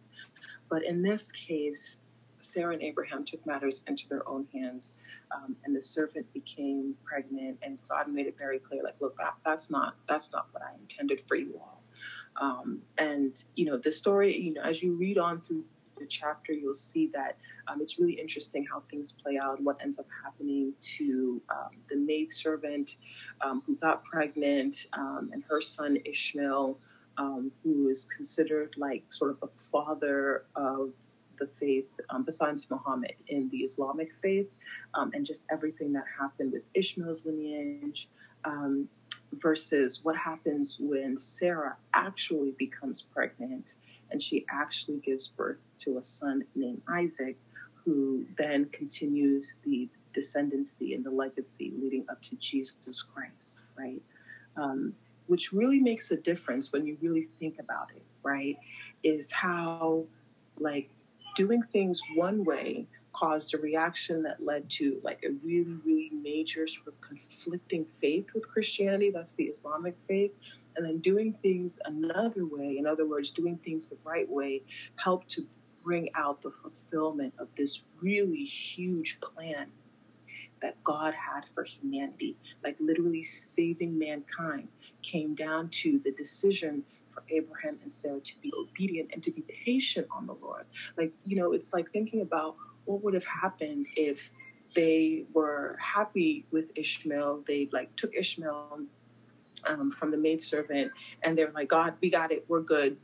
But 0.69 0.83
in 0.83 1.01
this 1.01 1.31
case, 1.31 1.97
Sarah 2.39 2.73
and 2.73 2.83
Abraham 2.83 3.25
took 3.25 3.45
matters 3.45 3.83
into 3.87 4.07
their 4.07 4.27
own 4.27 4.47
hands, 4.53 4.93
um, 5.35 5.55
and 5.65 5.75
the 5.75 5.81
servant 5.81 6.31
became 6.33 6.93
pregnant. 7.03 7.57
And 7.63 7.79
God 7.89 8.07
made 8.07 8.27
it 8.27 8.37
very 8.37 8.59
clear, 8.59 8.83
like, 8.83 8.95
look, 8.99 9.17
that, 9.17 9.35
that's 9.43 9.69
not 9.69 9.95
that's 10.07 10.31
not 10.31 10.47
what 10.51 10.61
I 10.63 10.75
intended 10.79 11.21
for 11.27 11.35
you 11.35 11.59
all. 11.59 11.81
Um, 12.39 12.81
and 12.97 13.41
you 13.55 13.65
know, 13.65 13.77
the 13.77 13.91
story, 13.91 14.37
you 14.37 14.53
know, 14.53 14.61
as 14.61 14.83
you 14.83 14.93
read 14.93 15.17
on 15.17 15.41
through 15.41 15.63
the 15.97 16.05
chapter, 16.05 16.53
you'll 16.53 16.73
see 16.73 17.09
that 17.13 17.37
um, 17.67 17.81
it's 17.81 17.99
really 17.99 18.13
interesting 18.13 18.65
how 18.71 18.83
things 18.89 19.11
play 19.11 19.37
out 19.41 19.57
and 19.57 19.65
what 19.65 19.81
ends 19.81 19.99
up 19.99 20.07
happening 20.23 20.73
to 20.97 21.41
um, 21.49 21.71
the 21.89 21.95
maid 21.95 22.33
servant 22.33 22.95
um, 23.41 23.61
who 23.65 23.75
got 23.75 24.03
pregnant 24.03 24.85
um, 24.93 25.29
and 25.33 25.43
her 25.49 25.61
son 25.61 25.97
Ishmael, 26.05 26.77
um, 27.17 27.51
who 27.63 27.89
is 27.89 28.05
considered 28.05 28.73
like 28.77 29.03
sort 29.09 29.31
of 29.31 29.39
the 29.39 29.47
father 29.47 30.45
of 30.55 30.91
the 31.39 31.47
faith 31.47 31.89
um, 32.09 32.23
besides 32.23 32.67
Muhammad 32.69 33.13
in 33.27 33.49
the 33.49 33.57
Islamic 33.57 34.09
faith, 34.21 34.47
and 34.95 35.25
just 35.25 35.43
everything 35.51 35.91
that 35.93 36.05
happened 36.19 36.51
with 36.51 36.63
Ishmael's 36.73 37.25
lineage. 37.25 38.09
versus 39.33 39.99
what 40.03 40.15
happens 40.15 40.77
when 40.79 41.17
Sarah 41.17 41.75
actually 41.93 42.53
becomes 42.57 43.01
pregnant 43.01 43.75
and 44.15 44.21
she 44.21 44.45
actually 44.49 44.95
gives 44.99 45.27
birth 45.27 45.57
to 45.77 45.97
a 45.97 46.03
son 46.03 46.41
named 46.55 46.81
Isaac, 46.87 47.35
who 47.73 48.25
then 48.37 48.63
continues 48.71 49.57
the 49.65 49.89
descendancy 50.15 50.95
and 50.95 51.03
the 51.03 51.11
legacy 51.11 51.73
leading 51.77 52.05
up 52.09 52.21
to 52.21 52.37
Jesus 52.37 53.01
Christ, 53.01 53.59
right? 53.77 54.01
Um, 54.55 54.93
which 55.27 55.51
really 55.51 55.81
makes 55.81 56.11
a 56.11 56.15
difference 56.15 56.71
when 56.71 56.85
you 56.87 56.97
really 57.01 57.27
think 57.41 57.59
about 57.59 57.89
it, 57.93 58.03
right? 58.23 58.55
Is 59.03 59.33
how, 59.33 60.05
like, 60.59 60.89
doing 61.35 61.61
things 61.63 62.01
one 62.15 62.45
way 62.45 62.87
caused 63.11 63.53
a 63.53 63.57
reaction 63.57 64.23
that 64.23 64.45
led 64.45 64.69
to 64.69 65.01
like 65.03 65.25
a 65.25 65.31
really, 65.43 65.75
really 65.85 66.11
major 66.23 66.67
sort 66.67 66.87
of 66.87 67.01
conflicting 67.01 67.83
faith 67.83 68.27
with 68.33 68.47
Christianity. 68.47 69.09
That's 69.09 69.33
the 69.33 69.45
Islamic 69.45 69.95
faith 70.07 70.31
and 70.75 70.85
then 70.85 70.99
doing 70.99 71.33
things 71.41 71.79
another 71.85 72.45
way, 72.45 72.77
in 72.77 72.85
other 72.85 73.07
words, 73.07 73.31
doing 73.31 73.57
things 73.57 73.87
the 73.87 73.97
right 74.05 74.29
way, 74.29 74.63
helped 74.97 75.29
to 75.31 75.47
bring 75.83 76.09
out 76.15 76.41
the 76.41 76.51
fulfillment 76.51 77.33
of 77.39 77.47
this 77.55 77.83
really 78.01 78.43
huge 78.43 79.19
plan 79.21 79.67
that 80.61 80.83
God 80.83 81.13
had 81.13 81.45
for 81.53 81.63
humanity, 81.63 82.37
like 82.63 82.75
literally 82.79 83.23
saving 83.23 83.97
mankind, 83.97 84.67
came 85.03 85.35
down 85.35 85.69
to 85.69 85.99
the 86.03 86.11
decision 86.11 86.83
for 87.09 87.23
Abraham 87.29 87.77
and 87.81 87.91
Sarah 87.91 88.19
to 88.19 88.33
be 88.41 88.51
obedient 88.57 89.11
and 89.13 89.23
to 89.23 89.31
be 89.31 89.43
patient 89.43 90.07
on 90.11 90.25
the 90.25 90.33
Lord. 90.33 90.65
Like, 90.97 91.13
you 91.25 91.35
know, 91.35 91.53
it's 91.53 91.73
like 91.73 91.91
thinking 91.91 92.21
about 92.21 92.55
what 92.85 93.03
would 93.03 93.13
have 93.13 93.25
happened 93.25 93.87
if 93.95 94.31
they 94.73 95.25
were 95.33 95.77
happy 95.79 96.45
with 96.51 96.71
Ishmael. 96.75 97.43
They 97.47 97.69
like 97.71 97.95
took 97.95 98.15
Ishmael 98.15 98.81
um, 99.65 99.91
from 99.91 100.11
the 100.11 100.17
maidservant, 100.17 100.91
and 101.23 101.37
they're 101.37 101.51
like, 101.51 101.69
God, 101.69 101.93
we 102.01 102.09
got 102.09 102.31
it. 102.31 102.45
We're 102.47 102.61
good. 102.61 102.97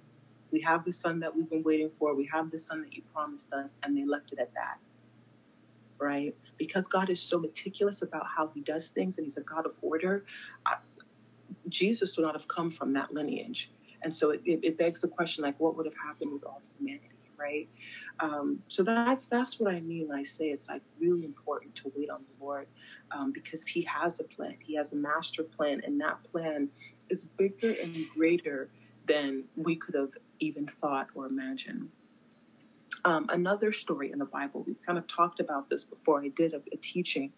We 0.52 0.62
have 0.62 0.84
the 0.84 0.92
son 0.92 1.20
that 1.22 1.36
we've 1.36 1.50
been 1.50 1.64
waiting 1.64 1.92
for. 1.98 2.14
We 2.16 2.28
have 2.32 2.52
the 2.52 2.58
son 2.58 2.82
that 2.82 2.94
you 2.94 3.04
promised 3.14 3.52
us, 3.54 3.78
and 3.84 3.98
they 3.98 4.06
left 4.06 4.32
it 4.34 4.40
at 4.40 4.54
that. 4.54 4.78
Right? 6.00 6.36
Because 6.58 6.88
God 6.88 7.10
is 7.10 7.22
so 7.22 7.40
meticulous 7.40 8.02
about 8.02 8.26
how 8.36 8.48
he 8.48 8.62
does 8.62 8.90
things, 8.90 9.18
and 9.18 9.26
he's 9.26 9.38
a 9.38 9.42
God 9.42 9.66
of 9.66 9.74
order. 9.82 10.26
I, 10.66 10.78
Jesus 11.70 12.18
would 12.18 12.24
not 12.24 12.36
have 12.36 12.48
come 12.48 12.72
from 12.72 12.94
that 12.94 13.14
lineage. 13.14 13.72
And 14.04 14.16
so 14.16 14.32
it, 14.32 14.42
it, 14.46 14.60
it 14.64 14.78
begs 14.78 15.02
the 15.02 15.08
question, 15.08 15.44
like, 15.44 15.60
what 15.60 15.78
would 15.78 15.86
have 15.86 15.96
happened 15.96 16.34
with 16.34 16.44
all 16.44 16.62
humanity? 16.78 17.11
Right? 17.42 17.68
Um, 18.20 18.60
so 18.68 18.84
that's 18.84 19.26
that's 19.28 19.60
what 19.60 19.74
I 19.74 19.80
mean 19.82 20.12
I 20.12 20.24
say 20.24 20.46
it's 20.46 20.68
like 20.70 20.82
really 21.00 21.26
important 21.26 21.76
to 21.76 21.92
wait 21.96 22.10
on 22.10 22.22
the 22.22 22.46
Lord 22.46 22.68
um, 23.12 23.32
because 23.32 23.66
He 23.68 23.82
has 23.84 24.20
a 24.20 24.24
plan. 24.24 24.56
He 24.60 24.76
has 24.76 24.94
a 24.94 24.96
master 24.96 25.44
plan, 25.44 25.82
and 25.86 26.00
that 26.02 26.18
plan 26.32 26.70
is 27.10 27.26
bigger 27.26 27.76
and 27.82 28.06
greater 28.16 28.70
than 29.08 29.44
we 29.56 29.76
could 29.76 29.96
have 29.96 30.12
even 30.40 30.68
thought 30.68 31.08
or 31.16 31.28
imagined. 31.28 31.90
Um, 33.04 33.26
another 33.30 33.72
story 33.72 34.12
in 34.12 34.20
the 34.20 34.26
Bible, 34.26 34.64
we've 34.66 34.82
kind 34.86 34.98
of 34.98 35.08
talked 35.08 35.40
about 35.40 35.70
this 35.70 35.84
before. 35.84 36.22
I 36.22 36.28
did 36.28 36.54
a, 36.54 36.62
a 36.72 36.78
teaching 36.78 37.32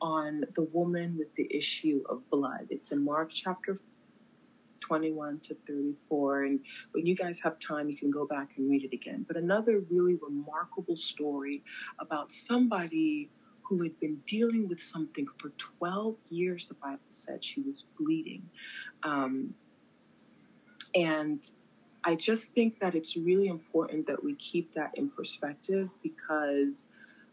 on 0.00 0.44
the 0.54 0.62
woman 0.64 1.16
with 1.18 1.32
the 1.34 1.54
issue 1.54 2.02
of 2.08 2.28
blood. 2.30 2.66
It's 2.70 2.92
in 2.92 3.04
Mark 3.04 3.30
chapter 3.32 3.78
21 4.82 5.40
to 5.40 5.54
34. 5.66 6.42
And 6.44 6.60
when 6.92 7.06
you 7.06 7.14
guys 7.14 7.40
have 7.40 7.58
time, 7.58 7.88
you 7.88 7.96
can 7.96 8.10
go 8.10 8.26
back 8.26 8.50
and 8.56 8.70
read 8.70 8.84
it 8.84 8.92
again. 8.92 9.24
But 9.26 9.36
another 9.36 9.80
really 9.90 10.18
remarkable 10.20 10.96
story 10.96 11.62
about 11.98 12.32
somebody 12.32 13.30
who 13.62 13.82
had 13.82 13.98
been 14.00 14.16
dealing 14.26 14.68
with 14.68 14.82
something 14.82 15.26
for 15.38 15.50
12 15.50 16.18
years, 16.28 16.66
the 16.66 16.74
Bible 16.74 16.98
said 17.10 17.42
she 17.44 17.62
was 17.62 17.86
bleeding. 17.98 18.42
Um, 19.02 19.54
and 20.94 21.48
I 22.04 22.16
just 22.16 22.50
think 22.50 22.80
that 22.80 22.94
it's 22.94 23.16
really 23.16 23.48
important 23.48 24.06
that 24.08 24.22
we 24.22 24.34
keep 24.34 24.74
that 24.74 24.90
in 24.98 25.08
perspective 25.08 25.88
because, 26.02 26.88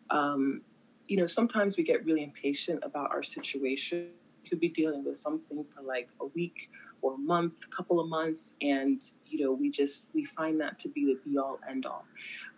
um, 0.09 0.61
you 1.07 1.17
know, 1.17 1.25
sometimes 1.25 1.75
we 1.75 1.83
get 1.83 2.05
really 2.05 2.23
impatient 2.23 2.81
about 2.83 3.11
our 3.11 3.23
situation. 3.23 4.09
We 4.43 4.49
could 4.49 4.59
be 4.59 4.69
dealing 4.69 5.03
with 5.03 5.17
something 5.17 5.65
for 5.75 5.81
like 5.81 6.09
a 6.21 6.27
week 6.27 6.69
or 7.01 7.15
a 7.15 7.17
month, 7.17 7.69
couple 7.69 7.99
of 7.99 8.09
months, 8.09 8.55
and 8.61 9.01
you 9.25 9.43
know 9.43 9.51
we 9.51 9.69
just 9.69 10.07
we 10.13 10.23
find 10.23 10.59
that 10.61 10.79
to 10.79 10.89
be 10.89 11.05
the 11.05 11.29
be 11.29 11.37
all 11.37 11.59
end 11.69 11.85
all. 11.85 12.05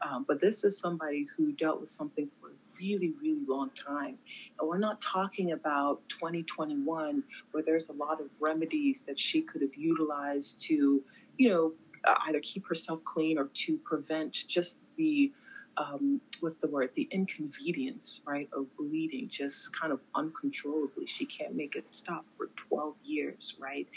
Um, 0.01 0.25
but 0.27 0.39
this 0.39 0.63
is 0.63 0.77
somebody 0.77 1.27
who 1.35 1.51
dealt 1.53 1.81
with 1.81 1.89
something 1.89 2.29
for 2.39 2.49
a 2.49 2.53
really 2.79 3.13
really 3.21 3.45
long 3.47 3.69
time, 3.71 4.17
and 4.59 4.69
we're 4.69 4.77
not 4.77 5.01
talking 5.01 5.51
about 5.51 6.01
2021 6.09 7.23
where 7.51 7.63
there's 7.63 7.89
a 7.89 7.93
lot 7.93 8.21
of 8.21 8.27
remedies 8.39 9.03
that 9.07 9.19
she 9.19 9.41
could 9.41 9.61
have 9.61 9.75
utilized 9.75 10.61
to 10.61 11.03
you 11.37 11.49
know 11.49 11.73
uh, 12.05 12.15
either 12.27 12.39
keep 12.41 12.67
herself 12.67 13.03
clean 13.03 13.37
or 13.37 13.49
to 13.53 13.77
prevent 13.77 14.33
just 14.47 14.79
the 14.97 15.31
um, 15.77 16.19
what's 16.41 16.57
the 16.57 16.67
word? 16.67 16.91
The 16.95 17.07
inconvenience, 17.11 18.21
right, 18.25 18.49
of 18.53 18.65
bleeding 18.77 19.29
just 19.29 19.75
kind 19.79 19.93
of 19.93 19.99
uncontrollably. 20.15 21.05
She 21.05 21.25
can't 21.25 21.55
make 21.55 21.75
it 21.75 21.85
stop 21.91 22.25
for 22.35 22.49
12 22.67 22.95
years, 23.03 23.55
right? 23.59 23.87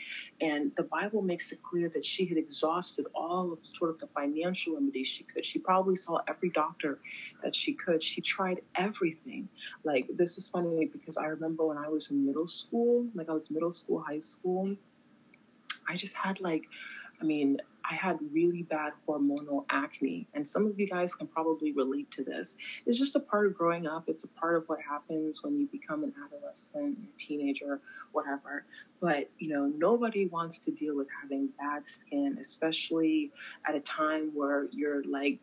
And 0.40 0.72
the 0.76 0.84
Bible 0.84 1.22
makes 1.22 1.52
it 1.52 1.62
clear 1.62 1.88
that 1.90 2.04
she 2.04 2.26
had 2.26 2.38
exhausted 2.38 3.06
all 3.14 3.52
of 3.52 3.58
sort 3.62 3.90
of 3.90 3.98
the 3.98 4.06
financial 4.08 4.74
remedies 4.74 5.08
she 5.08 5.24
could. 5.24 5.44
She 5.44 5.58
probably 5.58 5.96
saw 5.96 6.18
every 6.28 6.50
doctor 6.50 7.00
that 7.42 7.54
she 7.54 7.72
could. 7.72 8.02
She 8.02 8.20
tried 8.20 8.60
everything. 8.76 9.48
Like, 9.84 10.08
this 10.14 10.38
is 10.38 10.48
funny 10.48 10.86
because 10.86 11.16
I 11.16 11.26
remember 11.26 11.66
when 11.66 11.78
I 11.78 11.88
was 11.88 12.10
in 12.10 12.24
middle 12.24 12.46
school, 12.46 13.06
like 13.14 13.28
I 13.28 13.32
was 13.32 13.50
middle 13.50 13.72
school, 13.72 14.00
high 14.00 14.20
school, 14.20 14.76
I 15.88 15.96
just 15.96 16.14
had 16.14 16.40
like, 16.40 16.64
I 17.20 17.24
mean, 17.24 17.58
I 17.88 17.94
had 17.94 18.18
really 18.32 18.62
bad 18.62 18.92
hormonal 19.06 19.64
acne, 19.70 20.26
and 20.34 20.48
some 20.48 20.66
of 20.66 20.78
you 20.78 20.86
guys 20.86 21.14
can 21.14 21.26
probably 21.26 21.72
relate 21.72 22.10
to 22.12 22.24
this. 22.24 22.56
It's 22.86 22.98
just 22.98 23.14
a 23.16 23.20
part 23.20 23.46
of 23.46 23.54
growing 23.54 23.86
up. 23.86 24.04
It's 24.08 24.24
a 24.24 24.28
part 24.28 24.56
of 24.56 24.64
what 24.68 24.78
happens 24.80 25.42
when 25.42 25.58
you 25.58 25.66
become 25.66 26.02
an 26.02 26.12
adolescent, 26.24 26.98
teenager, 27.18 27.80
whatever. 28.12 28.64
But 29.00 29.30
you 29.38 29.50
know, 29.50 29.66
nobody 29.76 30.26
wants 30.26 30.58
to 30.60 30.70
deal 30.70 30.96
with 30.96 31.08
having 31.22 31.48
bad 31.58 31.86
skin, 31.86 32.38
especially 32.40 33.32
at 33.66 33.74
a 33.74 33.80
time 33.80 34.30
where 34.34 34.66
you're 34.72 35.04
like 35.04 35.40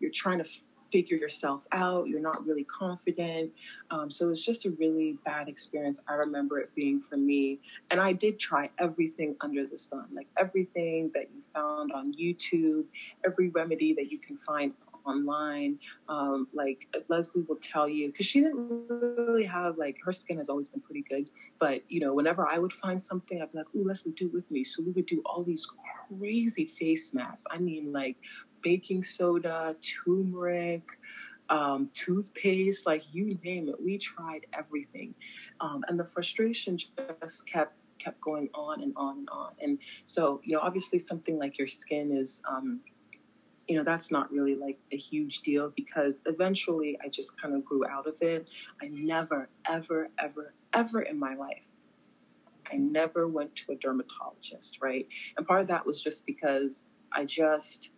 you're 0.00 0.12
trying 0.12 0.38
to 0.38 0.48
figure 0.90 1.16
yourself 1.16 1.62
out. 1.72 2.08
You're 2.08 2.20
not 2.20 2.44
really 2.46 2.64
confident. 2.64 3.52
Um, 3.90 4.10
so 4.10 4.30
it's 4.30 4.44
just 4.44 4.64
a 4.66 4.70
really 4.72 5.18
bad 5.24 5.48
experience. 5.48 6.00
I 6.08 6.14
remember 6.14 6.58
it 6.58 6.74
being 6.74 7.00
for 7.00 7.16
me. 7.16 7.60
And 7.90 8.00
I 8.00 8.12
did 8.12 8.38
try 8.38 8.70
everything 8.78 9.36
under 9.40 9.66
the 9.66 9.78
sun, 9.78 10.06
like 10.12 10.28
everything 10.38 11.10
that 11.14 11.28
you 11.34 11.42
found 11.54 11.92
on 11.92 12.12
YouTube, 12.12 12.84
every 13.26 13.48
remedy 13.48 13.94
that 13.94 14.10
you 14.10 14.18
can 14.18 14.36
find 14.36 14.72
online. 15.04 15.78
Um, 16.08 16.48
like 16.52 16.94
Leslie 17.08 17.42
will 17.48 17.56
tell 17.56 17.88
you, 17.88 18.08
because 18.08 18.26
she 18.26 18.40
didn't 18.40 18.88
really 18.88 19.44
have 19.44 19.78
like 19.78 19.96
her 20.04 20.12
skin 20.12 20.36
has 20.38 20.48
always 20.48 20.68
been 20.68 20.80
pretty 20.80 21.04
good. 21.08 21.28
But 21.58 21.82
you 21.88 22.00
know, 22.00 22.14
whenever 22.14 22.46
I 22.46 22.58
would 22.58 22.72
find 22.72 23.00
something, 23.00 23.40
I'd 23.40 23.52
be 23.52 23.58
like, 23.58 23.66
"Ooh, 23.74 23.84
Leslie, 23.84 24.12
do 24.12 24.26
it 24.26 24.32
with 24.32 24.50
me." 24.50 24.64
So 24.64 24.82
we 24.82 24.92
would 24.92 25.06
do 25.06 25.22
all 25.24 25.42
these 25.42 25.66
crazy 26.08 26.66
face 26.66 27.14
masks. 27.14 27.46
I 27.50 27.58
mean, 27.58 27.92
like 27.92 28.16
baking 28.64 29.04
soda, 29.04 29.76
turmeric, 29.80 30.98
um, 31.50 31.88
toothpaste, 31.94 32.86
like 32.86 33.04
you 33.12 33.38
name 33.44 33.68
it. 33.68 33.76
We 33.80 33.98
tried 33.98 34.46
everything. 34.52 35.14
Um, 35.60 35.84
and 35.88 36.00
the 36.00 36.04
frustration 36.04 36.78
just 37.22 37.46
kept 37.46 37.74
kept 38.00 38.20
going 38.20 38.48
on 38.54 38.82
and 38.82 38.92
on 38.96 39.18
and 39.18 39.28
on. 39.30 39.52
And 39.60 39.78
so, 40.04 40.40
you 40.42 40.54
know, 40.54 40.60
obviously 40.60 40.98
something 40.98 41.38
like 41.38 41.58
your 41.58 41.68
skin 41.68 42.10
is 42.10 42.42
um, 42.50 42.80
you 43.68 43.76
know, 43.78 43.84
that's 43.84 44.10
not 44.10 44.30
really 44.32 44.56
like 44.56 44.78
a 44.92 44.96
huge 44.96 45.40
deal 45.40 45.72
because 45.74 46.20
eventually 46.26 46.98
I 47.04 47.08
just 47.08 47.40
kind 47.40 47.54
of 47.54 47.64
grew 47.64 47.86
out 47.86 48.06
of 48.06 48.20
it. 48.20 48.46
I 48.82 48.88
never, 48.90 49.48
ever, 49.70 50.10
ever, 50.18 50.52
ever 50.74 51.02
in 51.02 51.18
my 51.18 51.34
life 51.34 51.62
I 52.72 52.76
never 52.76 53.28
went 53.28 53.54
to 53.56 53.72
a 53.72 53.76
dermatologist, 53.76 54.78
right? 54.80 55.06
And 55.36 55.46
part 55.46 55.60
of 55.60 55.66
that 55.68 55.84
was 55.84 56.02
just 56.02 56.26
because 56.26 56.90
I 57.12 57.24
just 57.24 57.90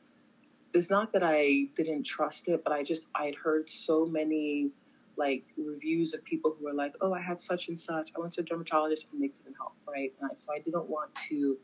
it's 0.75 0.91
not 0.91 1.13
that 1.13 1.23
I 1.23 1.69
didn't 1.75 2.05
trust 2.05 2.49
it, 2.49 2.63
but 2.65 2.73
I 2.73 2.83
just 2.83 3.07
I 3.15 3.27
had 3.27 3.35
heard 3.35 3.71
so 3.71 4.07
many 4.07 4.71
like 5.17 5.45
reviews 5.57 6.13
of 6.13 6.23
people 6.25 6.55
who 6.59 6.65
were 6.67 6.75
like, 6.75 6.95
"Oh, 7.01 7.13
I 7.15 7.21
had 7.21 7.41
such 7.41 7.69
and 7.69 7.79
such. 7.79 8.11
I 8.17 8.21
went 8.21 8.35
to 8.35 8.43
a 8.43 8.45
dermatologist 8.45 9.07
and 9.13 9.23
they 9.23 9.29
couldn't 9.29 9.55
help." 9.55 9.75
Right, 9.89 10.13
and 10.21 10.31
I, 10.31 10.35
so 10.35 10.53
I 10.53 10.59
didn't 10.59 10.89
want 10.89 11.15
to 11.29 11.59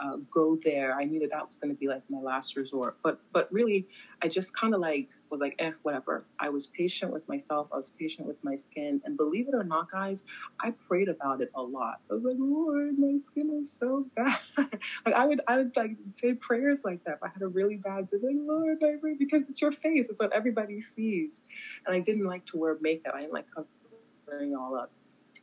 uh, 0.00 0.16
go 0.30 0.58
there. 0.62 0.94
I 0.94 1.04
knew 1.04 1.20
that 1.20 1.30
that 1.30 1.46
was 1.46 1.58
going 1.58 1.72
to 1.72 1.78
be 1.78 1.88
like 1.88 2.02
my 2.08 2.20
last 2.20 2.56
resort. 2.56 2.98
But 3.02 3.20
but 3.32 3.52
really, 3.52 3.86
I 4.22 4.28
just 4.28 4.56
kind 4.56 4.74
of 4.74 4.80
like 4.80 5.10
was 5.30 5.40
like, 5.40 5.54
eh, 5.58 5.72
whatever. 5.82 6.26
I 6.40 6.48
was 6.48 6.68
patient 6.68 7.12
with 7.12 7.28
myself. 7.28 7.68
I 7.72 7.76
was 7.76 7.90
patient 7.90 8.26
with 8.26 8.42
my 8.42 8.54
skin. 8.54 9.00
And 9.04 9.16
believe 9.16 9.48
it 9.48 9.54
or 9.54 9.64
not, 9.64 9.90
guys, 9.90 10.22
I 10.60 10.70
prayed 10.70 11.08
about 11.08 11.40
it 11.40 11.50
a 11.54 11.62
lot. 11.62 12.00
I 12.10 12.14
was 12.14 12.24
like, 12.24 12.36
Lord, 12.38 12.98
my 12.98 13.18
skin 13.18 13.50
is 13.60 13.72
so 13.72 14.06
bad. 14.16 14.38
like 14.56 15.14
I 15.14 15.26
would 15.26 15.40
I 15.48 15.58
would 15.58 15.76
like 15.76 15.96
say 16.10 16.34
prayers 16.34 16.82
like 16.84 17.04
that. 17.04 17.16
If 17.16 17.22
I 17.22 17.28
had 17.28 17.42
a 17.42 17.48
really 17.48 17.76
bad 17.76 18.08
like 18.12 18.36
Lord, 18.36 18.82
I 18.82 18.96
pray 19.00 19.14
because 19.18 19.48
it's 19.48 19.60
your 19.60 19.72
face. 19.72 20.08
It's 20.08 20.20
what 20.20 20.32
everybody 20.32 20.80
sees. 20.80 21.42
And 21.86 21.94
I 21.94 22.00
didn't 22.00 22.26
like 22.26 22.46
to 22.46 22.56
wear 22.56 22.76
makeup. 22.80 23.14
I 23.14 23.20
didn't 23.20 23.34
like 23.34 23.46
covering 23.54 24.54
all 24.54 24.76
up. 24.76 24.92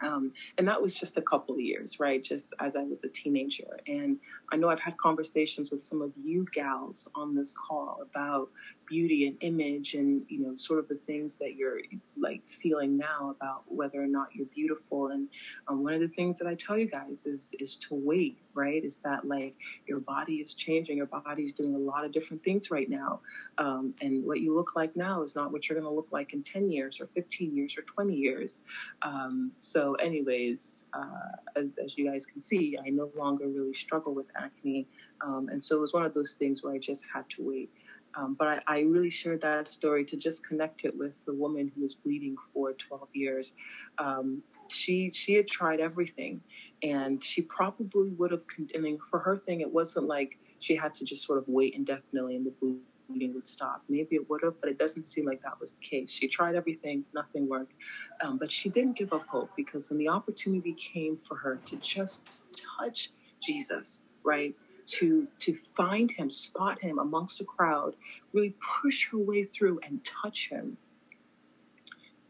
Um, 0.01 0.31
and 0.57 0.67
that 0.67 0.81
was 0.81 0.95
just 0.95 1.17
a 1.17 1.21
couple 1.21 1.55
of 1.55 1.61
years, 1.61 1.99
right? 1.99 2.23
Just 2.23 2.53
as 2.59 2.75
I 2.75 2.83
was 2.83 3.03
a 3.03 3.09
teenager. 3.09 3.79
And 3.87 4.17
I 4.51 4.57
know 4.57 4.69
I've 4.69 4.79
had 4.79 4.97
conversations 4.97 5.71
with 5.71 5.81
some 5.81 6.01
of 6.01 6.11
you 6.21 6.45
gals 6.53 7.07
on 7.15 7.35
this 7.35 7.53
call 7.55 7.99
about 8.01 8.49
beauty 8.86 9.27
and 9.27 9.38
image 9.42 9.94
and, 9.94 10.24
you 10.27 10.39
know, 10.39 10.56
sort 10.56 10.80
of 10.80 10.88
the 10.88 10.96
things 10.96 11.36
that 11.36 11.56
you're 11.56 11.80
like 12.18 12.48
feeling 12.48 12.98
now 12.98 13.36
about 13.36 13.63
whether 13.68 14.01
or 14.01 14.08
not 14.08 14.34
you're 14.34 14.48
beautiful. 14.48 15.08
And 15.08 15.27
um, 15.68 15.84
one 15.84 15.94
of 15.94 16.01
the 16.01 16.08
things 16.10 16.38
that 16.38 16.48
I 16.48 16.56
tell 16.56 16.78
you 16.78 16.88
guys 16.88 17.26
is, 17.26 17.54
is 17.60 17.78
to 17.78 17.95
wait, 17.95 18.39
right? 18.54 18.84
Is 18.84 18.98
that 18.98 19.28
like 19.28 19.56
your 19.88 20.00
body 20.00 20.36
is 20.36 20.54
changing, 20.54 20.98
your 20.98 21.06
body 21.06 21.43
is 21.43 21.54
doing 21.54 21.76
a 21.76 21.78
lot 21.78 22.06
of 22.06 22.12
different 22.12 22.43
things 22.43 22.71
right 22.71 22.89
now. 22.89 23.19
Um, 23.58 23.93
and 24.02 24.26
what 24.26 24.41
you 24.41 24.56
look 24.56 24.76
like 24.76 24.95
now 24.95 25.21
is 25.21 25.36
not 25.36 25.52
what 25.52 25.67
you're 25.67 25.80
going 25.80 25.89
to 25.89 25.95
look 25.95 26.12
like 26.12 26.34
in 26.34 26.43
10 26.43 26.69
years 26.69 27.00
or 27.00 27.08
15 27.08 27.56
years 27.56 27.78
or 27.78 27.82
20 27.84 28.13
years. 28.13 28.62
Um, 29.02 29.52
so, 29.60 29.93
anyways, 29.95 30.86
uh, 30.93 31.06
as, 31.56 31.67
as, 31.84 31.98
you 31.98 32.10
guys 32.10 32.26
can 32.26 32.41
see, 32.41 32.78
I 32.84 32.89
no 32.89 33.12
longer 33.15 33.48
really 33.48 33.74
struggle 33.74 34.13
with 34.13 34.28
acne. 34.36 34.88
Um, 35.21 35.50
and 35.52 35.63
so 35.63 35.78
it 35.78 35.80
was 35.80 35.93
one 35.93 36.06
of 36.06 36.13
those 36.13 36.34
things 36.34 36.63
where 36.63 36.74
I 36.74 36.78
just 36.78 37.06
had 37.13 37.30
to 37.32 37.43
wait. 37.43 37.71
Um, 38.17 38.36
but 38.38 38.47
I, 38.47 38.62
I, 38.67 38.80
really 38.82 39.10
shared 39.10 39.41
that 39.41 39.67
story 39.67 40.06
to 40.06 40.15
just 40.15 40.45
connect 40.47 40.86
it 40.86 40.97
with 40.97 41.25
the 41.25 41.34
woman 41.34 41.71
who 41.75 41.82
was 41.82 41.95
bleeding 41.95 42.36
for 42.54 42.73
12 42.73 43.10
years. 43.13 43.54
Um, 43.97 44.41
she 44.69 45.10
she 45.12 45.34
had 45.34 45.47
tried 45.47 45.80
everything, 45.80 46.41
and 46.82 47.23
she 47.23 47.41
probably 47.41 48.10
would 48.12 48.32
have. 48.32 48.43
I 48.75 48.80
mean, 48.80 48.99
for 48.99 49.19
her 49.19 49.38
thing, 49.38 49.62
it 49.62 49.71
wasn't 49.71 50.08
like 50.08 50.38
she 50.60 50.75
had 50.75 50.93
to 50.95 51.06
just 51.06 51.25
sort 51.25 51.38
of 51.38 51.45
wait 51.47 51.73
indefinitely 51.73 52.36
and 52.36 52.45
the 52.45 52.54
bleeding 53.08 53.34
would 53.34 53.47
stop. 53.47 53.84
Maybe 53.89 54.15
it 54.15 54.30
would 54.30 54.41
have, 54.43 54.60
but 54.62 54.69
it 54.69 54.78
doesn't 54.78 55.06
seem 55.06 55.25
like 55.25 55.41
that 55.43 55.60
was 55.60 55.73
the 55.73 55.82
case. 55.82 56.12
She 56.12 56.28
tried 56.28 56.56
everything, 56.56 57.04
nothing 57.13 57.47
worked, 57.47 57.73
um, 58.23 58.38
but 58.38 58.51
she 58.51 58.69
didn't 58.69 58.97
give 58.97 59.13
up 59.13 59.28
hope 59.28 59.51
because 59.56 59.89
when 59.89 59.99
the 59.99 60.08
opportunity 60.08 60.73
came 60.73 61.17
for 61.17 61.36
her 61.36 61.60
to 61.65 61.75
just 61.78 62.43
touch 62.80 63.12
Jesus, 63.41 64.04
right? 64.23 64.56
To 64.86 65.28
to 65.39 65.56
find 65.56 66.12
him, 66.12 66.30
spot 66.30 66.82
him 66.82 67.00
amongst 67.00 67.41
a 67.41 67.45
crowd, 67.45 67.95
really 68.34 68.56
push 68.82 69.10
her 69.12 69.17
way 69.17 69.43
through 69.43 69.80
and 69.84 70.04
touch 70.04 70.50
him. 70.50 70.78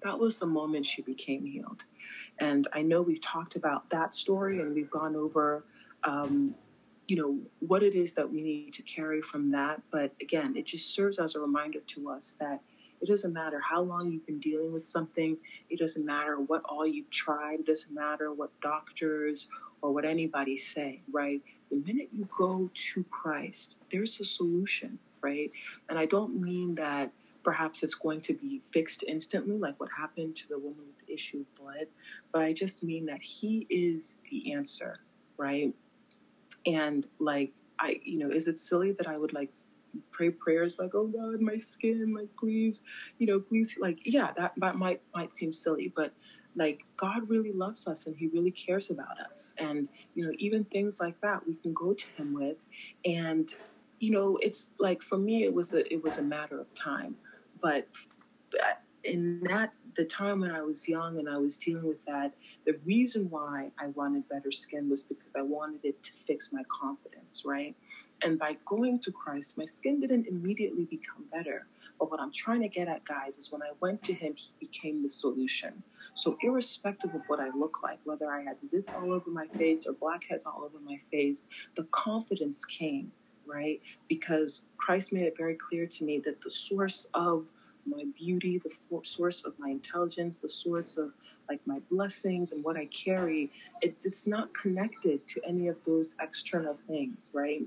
That 0.03 0.19
was 0.19 0.35
the 0.35 0.45
moment 0.45 0.85
she 0.85 1.01
became 1.01 1.45
healed. 1.45 1.83
And 2.39 2.67
I 2.73 2.81
know 2.81 3.01
we've 3.01 3.21
talked 3.21 3.55
about 3.55 3.89
that 3.89 4.13
story 4.13 4.59
and 4.59 4.75
we've 4.75 4.91
gone 4.91 5.15
over 5.15 5.65
um, 6.03 6.53
you 7.07 7.15
know 7.15 7.37
what 7.59 7.83
it 7.83 7.95
is 7.95 8.13
that 8.13 8.29
we 8.29 8.41
need 8.41 8.73
to 8.73 8.81
carry 8.83 9.21
from 9.21 9.45
that 9.47 9.81
but 9.91 10.11
again 10.21 10.55
it 10.55 10.65
just 10.65 10.93
serves 10.93 11.19
as 11.19 11.35
a 11.35 11.39
reminder 11.39 11.79
to 11.81 12.09
us 12.09 12.35
that 12.39 12.59
it 13.01 13.07
doesn't 13.07 13.33
matter 13.33 13.59
how 13.59 13.81
long 13.81 14.11
you've 14.11 14.25
been 14.25 14.39
dealing 14.39 14.71
with 14.71 14.87
something 14.87 15.37
it 15.69 15.77
doesn't 15.77 16.05
matter 16.05 16.39
what 16.39 16.63
all 16.65 16.85
you've 16.85 17.09
tried 17.09 17.59
it 17.59 17.65
doesn't 17.65 17.93
matter 17.93 18.33
what 18.33 18.49
doctors 18.61 19.47
or 19.81 19.91
what 19.91 20.05
anybody 20.05 20.57
say 20.57 21.01
right 21.11 21.41
the 21.69 21.77
minute 21.77 22.09
you 22.11 22.27
go 22.37 22.69
to 22.73 23.03
Christ, 23.05 23.77
there's 23.91 24.19
a 24.19 24.25
solution, 24.25 24.99
right? 25.21 25.51
And 25.89 25.97
I 25.97 26.05
don't 26.05 26.39
mean 26.39 26.75
that 26.75 27.11
perhaps 27.43 27.83
it's 27.83 27.95
going 27.95 28.21
to 28.21 28.33
be 28.33 28.61
fixed 28.71 29.03
instantly, 29.07 29.57
like 29.57 29.79
what 29.79 29.89
happened 29.95 30.35
to 30.35 30.47
the 30.49 30.57
woman 30.57 30.85
with 30.87 31.07
the 31.07 31.13
issue 31.13 31.41
of 31.41 31.55
blood, 31.63 31.87
but 32.31 32.41
I 32.41 32.53
just 32.53 32.83
mean 32.83 33.05
that 33.05 33.21
He 33.21 33.67
is 33.69 34.15
the 34.29 34.53
answer, 34.53 34.99
right? 35.37 35.73
And 36.65 37.07
like, 37.19 37.53
I, 37.79 37.99
you 38.03 38.19
know, 38.19 38.29
is 38.29 38.47
it 38.47 38.59
silly 38.59 38.93
that 38.93 39.07
I 39.07 39.17
would 39.17 39.33
like 39.33 39.53
pray 40.11 40.29
prayers 40.29 40.77
like, 40.79 40.93
"Oh 40.93 41.07
God, 41.07 41.41
my 41.41 41.57
skin, 41.57 42.13
like 42.13 42.29
please, 42.37 42.81
you 43.17 43.27
know, 43.27 43.39
please," 43.39 43.75
like, 43.79 43.99
yeah, 44.03 44.31
that, 44.37 44.53
that 44.57 44.75
might 44.75 45.01
might 45.13 45.33
seem 45.33 45.53
silly, 45.53 45.93
but 45.95 46.13
like 46.55 46.85
God 46.97 47.29
really 47.29 47.51
loves 47.51 47.87
us 47.87 48.07
and 48.07 48.15
he 48.15 48.27
really 48.27 48.51
cares 48.51 48.89
about 48.89 49.19
us. 49.31 49.53
And, 49.57 49.89
you 50.13 50.25
know, 50.25 50.33
even 50.37 50.63
things 50.65 50.99
like 50.99 51.19
that 51.21 51.45
we 51.47 51.55
can 51.55 51.73
go 51.73 51.93
to 51.93 52.07
him 52.17 52.33
with. 52.33 52.57
And, 53.03 53.53
you 53.99 54.11
know, 54.11 54.37
it's 54.41 54.69
like 54.79 55.01
for 55.01 55.17
me 55.17 55.43
it 55.43 55.53
was 55.53 55.73
a 55.73 55.91
it 55.93 56.03
was 56.03 56.17
a 56.17 56.23
matter 56.23 56.59
of 56.59 56.73
time. 56.73 57.15
But 57.61 57.87
uh, 58.61 58.73
in 59.03 59.41
that 59.41 59.73
the 59.95 60.05
time 60.05 60.41
when 60.41 60.51
I 60.51 60.61
was 60.61 60.87
young 60.87 61.19
and 61.19 61.29
I 61.29 61.37
was 61.37 61.57
dealing 61.57 61.87
with 61.87 62.03
that, 62.05 62.33
the 62.65 62.77
reason 62.85 63.29
why 63.29 63.71
I 63.79 63.87
wanted 63.87 64.27
better 64.27 64.51
skin 64.51 64.89
was 64.89 65.03
because 65.03 65.35
I 65.35 65.41
wanted 65.41 65.85
it 65.85 66.03
to 66.03 66.11
fix 66.27 66.51
my 66.51 66.63
confidence, 66.67 67.43
right? 67.45 67.75
And 68.23 68.39
by 68.39 68.57
going 68.65 68.99
to 69.01 69.11
Christ, 69.11 69.57
my 69.57 69.65
skin 69.65 69.99
didn't 69.99 70.27
immediately 70.27 70.85
become 70.85 71.25
better. 71.31 71.67
But 71.99 72.11
what 72.11 72.19
I'm 72.19 72.31
trying 72.31 72.61
to 72.61 72.67
get 72.67 72.87
at, 72.87 73.03
guys, 73.05 73.37
is 73.37 73.51
when 73.51 73.61
I 73.61 73.69
went 73.81 74.03
to 74.03 74.13
him, 74.13 74.35
he 74.35 74.51
became 74.59 75.01
the 75.03 75.09
solution. 75.09 75.83
So, 76.13 76.37
irrespective 76.41 77.13
of 77.13 77.21
what 77.27 77.39
I 77.39 77.49
look 77.55 77.83
like, 77.83 77.99
whether 78.03 78.31
I 78.31 78.41
had 78.43 78.59
zits 78.59 78.93
all 78.95 79.11
over 79.11 79.29
my 79.29 79.47
face 79.57 79.85
or 79.85 79.93
blackheads 79.93 80.45
all 80.45 80.63
over 80.63 80.79
my 80.83 80.99
face, 81.11 81.47
the 81.75 81.83
confidence 81.85 82.63
came, 82.65 83.11
right? 83.45 83.81
Because 84.07 84.65
Christ 84.77 85.13
made 85.13 85.25
it 85.25 85.35
very 85.37 85.55
clear 85.55 85.85
to 85.85 86.03
me 86.03 86.21
that 86.25 86.41
the 86.41 86.49
source 86.49 87.07
of 87.13 87.45
my 87.85 88.03
beauty, 88.17 88.59
the 88.63 88.71
source 89.03 89.45
of 89.45 89.53
my 89.59 89.69
intelligence, 89.69 90.37
the 90.37 90.49
source 90.49 90.97
of 90.97 91.11
like 91.49 91.59
my 91.65 91.79
blessings 91.89 92.51
and 92.51 92.63
what 92.63 92.77
I 92.77 92.85
carry, 92.87 93.51
it, 93.81 93.97
it's 94.03 94.25
not 94.25 94.53
connected 94.53 95.27
to 95.27 95.41
any 95.47 95.67
of 95.67 95.77
those 95.85 96.15
external 96.19 96.77
things, 96.87 97.31
right? 97.33 97.61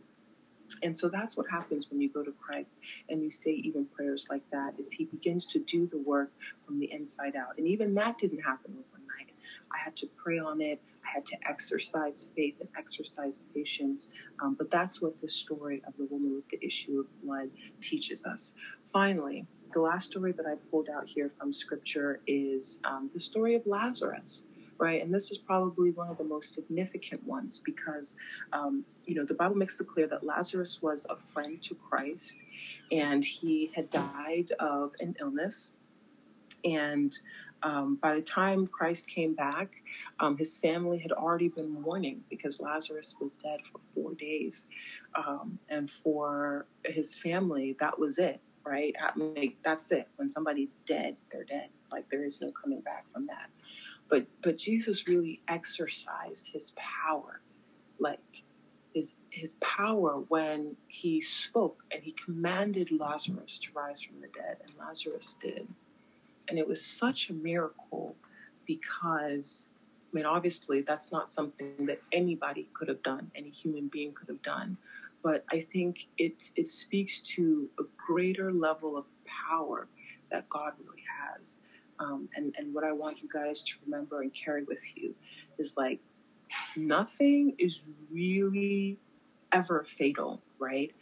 And 0.83 0.96
so 0.96 1.09
that's 1.09 1.37
what 1.37 1.46
happens 1.50 1.90
when 1.90 2.00
you 2.00 2.09
go 2.09 2.22
to 2.22 2.33
Christ 2.33 2.78
and 3.09 3.22
you 3.22 3.31
say 3.31 3.50
even 3.50 3.87
prayers 3.87 4.26
like 4.31 4.42
that 4.50 4.74
is 4.78 4.92
he 4.92 5.04
begins 5.07 5.46
to 5.46 5.59
do 5.61 5.87
the 5.87 5.98
work 5.98 6.33
from 6.64 6.78
the 6.78 6.90
inside 6.92 7.37
out. 7.37 7.59
And 7.59 7.66
even 7.66 7.94
that 7.94 8.18
didn't 8.18 8.40
happen 8.40 8.72
overnight. 8.72 9.35
I 9.72 9.78
had 9.83 9.96
to 9.96 10.07
pray 10.16 10.38
on 10.38 10.61
it. 10.61 10.81
I 11.04 11.11
had 11.14 11.26
to 11.26 11.37
exercise 11.48 12.28
faith 12.37 12.57
and 12.61 12.68
exercise 12.76 13.42
patience. 13.54 14.11
Um, 14.42 14.54
but 14.59 14.70
that's 14.70 15.00
what 15.00 15.18
the 15.18 15.28
story 15.28 15.83
of 15.87 15.94
the 15.96 16.07
woman 16.11 16.35
with 16.35 16.48
the 16.48 16.64
issue 16.64 17.00
of 17.00 17.07
blood 17.22 17.50
teaches 17.81 18.24
us. 18.24 18.54
Finally, 18.85 19.46
the 19.74 19.81
last 19.81 20.11
story 20.11 20.33
that 20.33 20.46
I 20.46 20.54
pulled 20.70 20.88
out 20.88 21.07
here 21.07 21.31
from 21.38 21.52
scripture 21.52 22.20
is 22.26 22.81
um, 22.85 23.11
the 23.12 23.20
story 23.20 23.54
of 23.54 23.66
Lazarus 23.66 24.44
right? 24.78 25.02
And 25.02 25.12
this 25.12 25.30
is 25.30 25.38
probably 25.38 25.90
one 25.90 26.08
of 26.08 26.18
the 26.18 26.24
most 26.24 26.54
significant 26.54 27.24
ones 27.24 27.60
because, 27.64 28.14
um, 28.52 28.84
you 29.04 29.14
know, 29.14 29.24
the 29.24 29.34
Bible 29.34 29.56
makes 29.56 29.80
it 29.80 29.88
clear 29.88 30.06
that 30.06 30.24
Lazarus 30.24 30.78
was 30.80 31.06
a 31.10 31.16
friend 31.16 31.60
to 31.62 31.74
Christ 31.74 32.36
and 32.92 33.24
he 33.24 33.70
had 33.74 33.90
died 33.90 34.52
of 34.60 34.92
an 35.00 35.16
illness. 35.20 35.70
And 36.64 37.16
um, 37.62 37.96
by 37.96 38.14
the 38.14 38.22
time 38.22 38.66
Christ 38.66 39.08
came 39.08 39.34
back, 39.34 39.82
um, 40.20 40.36
his 40.36 40.56
family 40.58 40.98
had 40.98 41.12
already 41.12 41.48
been 41.48 41.68
mourning 41.68 42.22
because 42.30 42.60
Lazarus 42.60 43.16
was 43.20 43.36
dead 43.36 43.60
for 43.64 43.78
four 43.94 44.14
days. 44.14 44.66
Um, 45.16 45.58
and 45.68 45.90
for 45.90 46.66
his 46.84 47.16
family, 47.16 47.76
that 47.80 47.98
was 47.98 48.18
it, 48.18 48.40
right? 48.64 48.94
That's 49.64 49.90
it. 49.90 50.08
When 50.16 50.30
somebody's 50.30 50.76
dead, 50.86 51.16
they're 51.32 51.44
dead. 51.44 51.68
Like 51.90 52.08
there 52.10 52.24
is 52.24 52.40
no 52.40 52.52
coming 52.52 52.80
back 52.80 53.06
from 53.12 53.26
that. 53.26 53.48
But 54.09 54.27
but 54.42 54.57
Jesus 54.57 55.07
really 55.07 55.42
exercised 55.49 56.49
his 56.49 56.73
power, 56.77 57.40
like 57.99 58.44
his 58.94 59.14
his 59.31 59.55
power 59.61 60.25
when 60.29 60.77
he 60.88 61.21
spoke 61.21 61.85
and 61.90 62.03
he 62.03 62.12
commanded 62.12 62.90
Lazarus 62.90 63.59
to 63.61 63.68
rise 63.75 64.01
from 64.01 64.21
the 64.21 64.29
dead, 64.29 64.59
and 64.64 64.73
Lazarus 64.79 65.35
did. 65.42 65.68
And 66.49 66.59
it 66.59 66.66
was 66.66 66.85
such 66.85 67.29
a 67.29 67.35
miracle 67.35 68.16
because 68.66 69.68
I 70.12 70.16
mean 70.16 70.25
obviously 70.25 70.81
that's 70.81 71.12
not 71.12 71.29
something 71.29 71.87
that 71.87 72.01
anybody 72.12 72.68
could 72.73 72.88
have 72.88 73.03
done, 73.03 73.31
any 73.35 73.51
human 73.51 73.88
being 73.88 74.14
could 74.14 74.29
have 74.29 74.42
done. 74.42 74.79
But 75.23 75.44
I 75.53 75.61
think 75.61 76.07
it 76.16 76.51
it 76.57 76.68
speaks 76.68 77.21
to 77.37 77.68
a 77.79 77.83
greater 77.97 78.53
level 78.53 78.97
of 78.97 79.05
power 79.27 79.88
that 80.31 80.49
God 80.49 80.73
really 80.83 81.05
has. 81.23 81.59
Um, 82.00 82.28
and, 82.37 82.54
and 82.58 82.72
what 82.74 82.84
I 82.84 82.92
want 82.92 83.22
you 83.22 83.28
guys 83.32 83.62
to 83.64 83.74
remember 83.84 84.22
and 84.22 84.32
carry 84.32 84.62
with 84.62 84.82
you 84.96 85.14
is 85.58 85.76
like 85.76 86.00
nothing 86.76 87.54
is 87.58 87.82
really 88.11 88.98
ever 89.52 89.84
fatal, 89.84 90.42
right? 90.58 90.94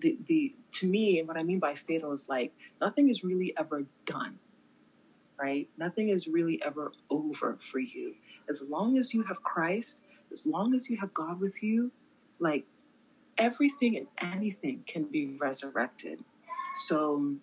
The, 0.00 0.18
the 0.26 0.54
to 0.72 0.86
me, 0.86 1.22
what 1.22 1.36
I 1.36 1.42
mean 1.42 1.58
by 1.58 1.74
fatal 1.74 2.12
is 2.12 2.28
like 2.28 2.52
nothing 2.80 3.08
is 3.08 3.24
really 3.24 3.54
ever 3.58 3.84
done, 4.04 4.38
right? 5.40 5.68
Nothing 5.78 6.10
is 6.10 6.28
really 6.28 6.62
ever 6.62 6.92
over 7.10 7.58
for 7.60 7.78
you. 7.78 8.14
As 8.48 8.62
long 8.62 8.98
as 8.98 9.12
you 9.12 9.22
have 9.24 9.42
Christ, 9.42 10.00
as 10.32 10.46
long 10.46 10.74
as 10.74 10.88
you 10.88 10.96
have 10.98 11.12
God 11.14 11.40
with 11.40 11.62
you, 11.62 11.90
like 12.38 12.66
everything 13.38 13.96
and 13.96 14.06
anything 14.18 14.82
can 14.86 15.04
be 15.04 15.36
resurrected. 15.38 16.22
So 16.86 17.34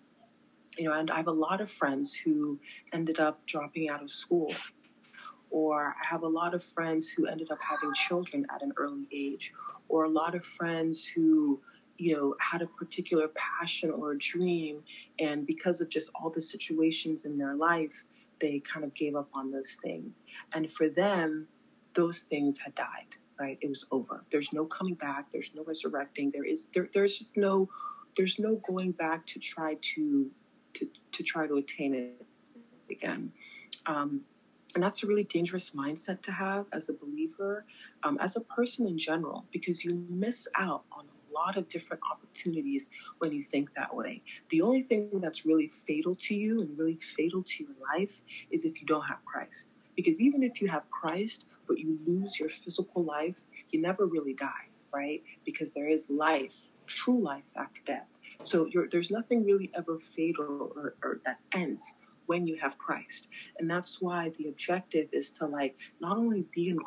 you 0.76 0.88
know, 0.88 0.98
and 0.98 1.10
I 1.10 1.16
have 1.16 1.28
a 1.28 1.32
lot 1.32 1.60
of 1.60 1.70
friends 1.70 2.14
who 2.14 2.58
ended 2.92 3.20
up 3.20 3.44
dropping 3.46 3.88
out 3.88 4.02
of 4.02 4.10
school, 4.10 4.52
or 5.50 5.94
I 6.00 6.06
have 6.10 6.22
a 6.22 6.28
lot 6.28 6.54
of 6.54 6.64
friends 6.64 7.08
who 7.08 7.26
ended 7.26 7.50
up 7.50 7.58
having 7.60 7.92
children 7.94 8.46
at 8.54 8.62
an 8.62 8.72
early 8.76 9.06
age, 9.12 9.52
or 9.88 10.04
a 10.04 10.08
lot 10.08 10.34
of 10.34 10.44
friends 10.44 11.06
who, 11.06 11.60
you 11.96 12.16
know, 12.16 12.34
had 12.40 12.62
a 12.62 12.66
particular 12.66 13.28
passion 13.34 13.90
or 13.90 14.12
a 14.12 14.18
dream, 14.18 14.82
and 15.18 15.46
because 15.46 15.80
of 15.80 15.88
just 15.88 16.10
all 16.14 16.30
the 16.30 16.40
situations 16.40 17.24
in 17.24 17.38
their 17.38 17.54
life, 17.54 18.04
they 18.40 18.60
kind 18.60 18.84
of 18.84 18.92
gave 18.94 19.14
up 19.14 19.28
on 19.32 19.50
those 19.50 19.78
things. 19.82 20.22
And 20.52 20.70
for 20.70 20.88
them, 20.88 21.46
those 21.94 22.22
things 22.22 22.58
had 22.58 22.74
died, 22.74 23.14
right? 23.38 23.58
It 23.60 23.68
was 23.68 23.86
over. 23.92 24.24
There's 24.32 24.52
no 24.52 24.64
coming 24.64 24.94
back, 24.94 25.30
there's 25.32 25.50
no 25.54 25.62
resurrecting, 25.64 26.32
there 26.32 26.44
is 26.44 26.68
there 26.74 26.88
there's 26.92 27.16
just 27.18 27.36
no 27.36 27.68
there's 28.16 28.38
no 28.38 28.60
going 28.66 28.92
back 28.92 29.26
to 29.26 29.38
try 29.38 29.76
to 29.94 30.30
to, 30.74 30.88
to 31.12 31.22
try 31.22 31.46
to 31.46 31.54
attain 31.54 31.94
it 31.94 32.26
again. 32.90 33.32
Um, 33.86 34.22
and 34.74 34.82
that's 34.82 35.02
a 35.04 35.06
really 35.06 35.24
dangerous 35.24 35.70
mindset 35.70 36.20
to 36.22 36.32
have 36.32 36.66
as 36.72 36.88
a 36.88 36.92
believer, 36.92 37.64
um, 38.02 38.18
as 38.20 38.36
a 38.36 38.40
person 38.40 38.86
in 38.88 38.98
general, 38.98 39.46
because 39.52 39.84
you 39.84 40.04
miss 40.08 40.48
out 40.58 40.82
on 40.90 41.04
a 41.04 41.34
lot 41.34 41.56
of 41.56 41.68
different 41.68 42.02
opportunities 42.10 42.88
when 43.18 43.32
you 43.32 43.40
think 43.40 43.72
that 43.74 43.94
way. 43.94 44.22
The 44.48 44.62
only 44.62 44.82
thing 44.82 45.10
that's 45.14 45.46
really 45.46 45.68
fatal 45.68 46.14
to 46.16 46.34
you 46.34 46.60
and 46.62 46.76
really 46.76 46.98
fatal 47.16 47.42
to 47.42 47.64
your 47.64 47.74
life 47.94 48.22
is 48.50 48.64
if 48.64 48.80
you 48.80 48.86
don't 48.86 49.04
have 49.04 49.24
Christ. 49.24 49.70
Because 49.94 50.20
even 50.20 50.42
if 50.42 50.60
you 50.60 50.68
have 50.68 50.90
Christ, 50.90 51.44
but 51.68 51.78
you 51.78 51.98
lose 52.04 52.38
your 52.38 52.48
physical 52.48 53.04
life, 53.04 53.46
you 53.70 53.80
never 53.80 54.06
really 54.06 54.34
die, 54.34 54.68
right? 54.92 55.22
Because 55.44 55.72
there 55.72 55.88
is 55.88 56.10
life, 56.10 56.68
true 56.86 57.20
life 57.20 57.50
after 57.56 57.80
death. 57.86 58.13
So 58.44 58.68
there's 58.90 59.10
nothing 59.10 59.44
really 59.44 59.70
ever 59.74 59.98
fatal 59.98 60.72
or, 60.76 60.94
or 61.02 61.20
that 61.24 61.38
ends 61.52 61.94
when 62.26 62.46
you 62.46 62.56
have 62.56 62.78
Christ. 62.78 63.28
And 63.58 63.70
that's 63.70 64.00
why 64.00 64.30
the 64.38 64.48
objective 64.48 65.08
is 65.12 65.30
to 65.32 65.46
like 65.46 65.76
not 66.00 66.16
only 66.16 66.44
be 66.54 66.68
in 66.68 66.78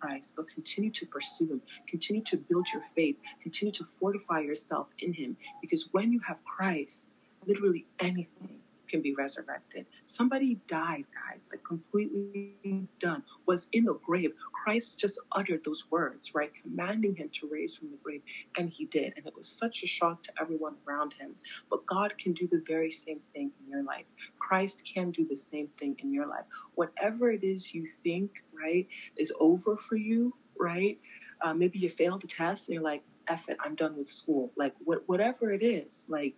Christ, 0.00 0.34
but 0.36 0.46
continue 0.48 0.90
to 0.90 1.06
pursue 1.06 1.48
Him, 1.48 1.62
continue 1.88 2.22
to 2.24 2.36
build 2.36 2.68
your 2.72 2.82
faith, 2.94 3.16
continue 3.42 3.72
to 3.72 3.84
fortify 3.84 4.40
yourself 4.40 4.92
in 5.00 5.12
Him. 5.12 5.36
Because 5.60 5.88
when 5.92 6.12
you 6.12 6.20
have 6.26 6.44
Christ, 6.44 7.10
literally 7.46 7.86
anything 8.00 8.60
can 8.88 9.02
be 9.02 9.14
resurrected. 9.14 9.86
Somebody 10.04 10.60
died, 10.66 11.04
guys, 11.12 11.48
like 11.52 11.62
completely 11.64 12.88
done, 12.98 13.22
was 13.46 13.68
in 13.72 13.84
the 13.84 13.94
grave. 13.94 14.32
Christ 14.52 14.98
just 14.98 15.20
uttered 15.32 15.62
those 15.64 15.84
words, 15.90 16.34
right? 16.34 16.52
Commanding 16.62 17.14
him 17.14 17.30
to 17.34 17.48
raise 17.50 17.74
from 17.74 17.90
the 17.90 17.98
grave, 18.02 18.22
and 18.56 18.70
he 18.70 18.86
did. 18.86 19.12
And 19.16 19.26
it 19.26 19.34
was 19.36 19.48
such 19.48 19.82
a 19.82 19.86
shock 19.86 20.22
to 20.24 20.32
everyone 20.40 20.76
around 20.86 21.14
him. 21.14 21.34
But 21.70 21.86
God 21.86 22.16
can 22.18 22.32
do 22.32 22.48
the 22.50 22.62
very 22.66 22.90
same 22.90 23.20
thing 23.32 23.50
in 23.60 23.70
your 23.70 23.82
life. 23.82 24.06
Christ 24.38 24.82
can 24.84 25.10
do 25.10 25.26
the 25.26 25.36
same 25.36 25.68
thing 25.68 25.96
in 26.02 26.12
your 26.12 26.26
life. 26.26 26.44
Whatever 26.74 27.30
it 27.30 27.44
is 27.44 27.74
you 27.74 27.86
think, 27.86 28.30
right, 28.52 28.86
is 29.16 29.32
over 29.40 29.76
for 29.76 29.96
you, 29.96 30.34
right? 30.58 30.98
Uh, 31.40 31.54
maybe 31.54 31.78
you 31.78 31.88
failed 31.88 32.22
the 32.22 32.26
test 32.26 32.68
and 32.68 32.74
you're 32.74 32.82
like, 32.82 33.02
F 33.28 33.48
it, 33.48 33.58
I'm 33.62 33.74
done 33.74 33.96
with 33.96 34.08
school. 34.08 34.52
Like, 34.56 34.74
what, 34.84 35.02
whatever 35.06 35.52
it 35.52 35.62
is, 35.62 36.06
like, 36.08 36.34